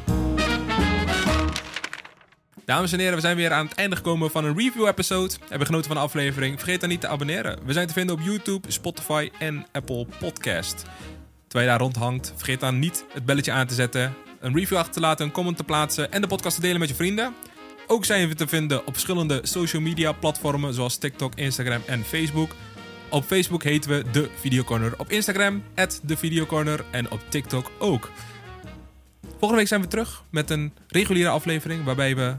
Dames 2.65 2.91
en 2.91 2.99
heren, 2.99 3.15
we 3.15 3.21
zijn 3.21 3.35
weer 3.35 3.51
aan 3.51 3.65
het 3.65 3.75
einde 3.75 3.95
gekomen 3.95 4.31
van 4.31 4.45
een 4.45 4.57
review-episode. 4.57 5.33
Hebben 5.49 5.67
genoten 5.67 5.87
van 5.87 5.95
de 5.95 6.03
aflevering? 6.03 6.59
Vergeet 6.59 6.79
dan 6.79 6.89
niet 6.89 7.01
te 7.01 7.07
abonneren. 7.07 7.59
We 7.65 7.73
zijn 7.73 7.87
te 7.87 7.93
vinden 7.93 8.15
op 8.15 8.21
YouTube, 8.21 8.71
Spotify 8.71 9.29
en 9.39 9.65
Apple 9.71 10.07
Podcast. 10.19 10.83
Terwijl 11.47 11.71
je 11.71 11.77
daar 11.77 11.79
rondhangt, 11.79 12.33
vergeet 12.35 12.59
dan 12.59 12.79
niet 12.79 13.05
het 13.13 13.25
belletje 13.25 13.51
aan 13.51 13.67
te 13.67 13.73
zetten, 13.73 14.13
een 14.39 14.55
review 14.55 14.77
achter 14.77 14.93
te 14.93 14.99
laten, 14.99 15.25
een 15.25 15.31
comment 15.31 15.57
te 15.57 15.63
plaatsen 15.63 16.11
en 16.11 16.21
de 16.21 16.27
podcast 16.27 16.55
te 16.55 16.61
delen 16.61 16.79
met 16.79 16.89
je 16.89 16.95
vrienden. 16.95 17.33
Ook 17.87 18.05
zijn 18.05 18.27
we 18.27 18.35
te 18.35 18.47
vinden 18.47 18.85
op 18.85 18.93
verschillende 18.93 19.39
social 19.43 19.81
media 19.81 20.11
platformen 20.11 20.73
zoals 20.73 20.97
TikTok, 20.97 21.35
Instagram 21.35 21.81
en 21.85 22.03
Facebook. 22.03 22.55
Op 23.09 23.23
Facebook 23.23 23.63
heten 23.63 23.89
we 23.89 24.03
The 24.11 24.29
Video 24.39 24.63
Corner. 24.63 24.93
Op 24.97 25.11
Instagram, 25.11 25.63
The 26.05 26.17
Video 26.17 26.45
Corner. 26.45 26.85
En 26.91 27.11
op 27.11 27.21
TikTok 27.29 27.71
ook. 27.79 28.09
Volgende 29.43 29.63
week 29.67 29.73
zijn 29.73 29.89
we 29.89 29.95
terug 29.95 30.23
met 30.29 30.49
een 30.49 30.73
reguliere 30.87 31.29
aflevering 31.29 31.83
waarbij 31.83 32.15
we 32.15 32.35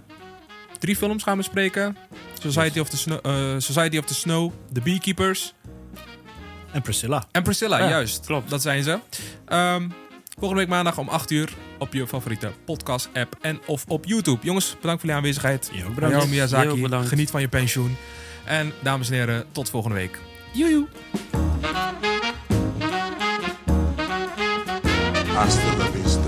drie 0.79 0.97
films 0.97 1.23
gaan 1.23 1.37
bespreken. 1.37 1.97
Society, 2.41 2.79
of, 2.79 2.89
the 2.89 2.97
Snow, 2.97 3.19
eh, 3.27 3.55
Society 3.59 3.99
of 3.99 4.05
the 4.05 4.15
Snow, 4.15 4.53
The 4.73 4.81
Beekeepers 4.81 5.55
En 6.73 6.83
Priscilla. 6.83 7.25
en 7.33 7.43
Priscilla, 7.43 7.79
Ja, 7.79 7.89
juist. 7.89 8.27
klopt. 8.27 8.51
Dat 8.51 8.63
zijn 8.63 8.83
ze. 8.83 8.99
Ehm, 9.47 9.89
volgende 10.39 10.63
week 10.63 10.71
maandag 10.71 10.99
om 10.99 11.09
8 11.09 11.31
uur 11.31 11.53
op 11.79 11.93
je 11.93 12.07
favoriete 12.07 12.53
podcast-app 12.65 13.37
en 13.41 13.61
of 13.67 13.85
op 13.89 14.05
YouTube. 14.05 14.39
Jongens, 14.43 14.67
bedankt 14.81 15.01
voor 15.01 15.11
jullie 15.11 15.15
aanwezigheid. 15.17 15.71
Je 15.73 15.85
ook 15.85 16.01
Hayao 16.01 16.27
Miyazaki, 16.27 16.81
bedankt. 16.83 17.09
geniet 17.09 17.31
van 17.31 17.41
je 17.41 17.49
pensioen. 17.49 17.97
En 18.45 18.73
dames 18.83 19.09
en 19.11 19.15
heren, 19.15 19.45
tot 19.53 19.71
volgende 19.71 19.97
week. 19.97 20.19
Joejoe. 20.53 20.87
Hasta 25.35 25.77
la 25.77 25.91
vista, 25.91 26.24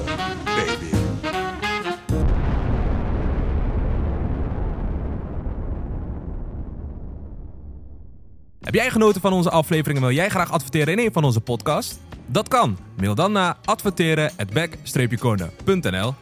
jij 8.77 8.91
genoten 8.91 9.21
van 9.21 9.33
onze 9.33 9.51
aflevering 9.51 9.99
en 9.99 10.05
wil 10.07 10.15
jij 10.15 10.29
graag 10.29 10.51
adverteren 10.51 10.93
in 10.93 10.99
een 11.05 11.13
van 11.13 11.25
onze 11.25 11.41
podcasts? 11.41 11.97
Dat 12.27 12.49
kan. 12.49 12.79
Mail 12.97 13.15
dan 13.15 13.33
naar 13.33 13.57
adverteren@back-corner.nl 13.65 16.15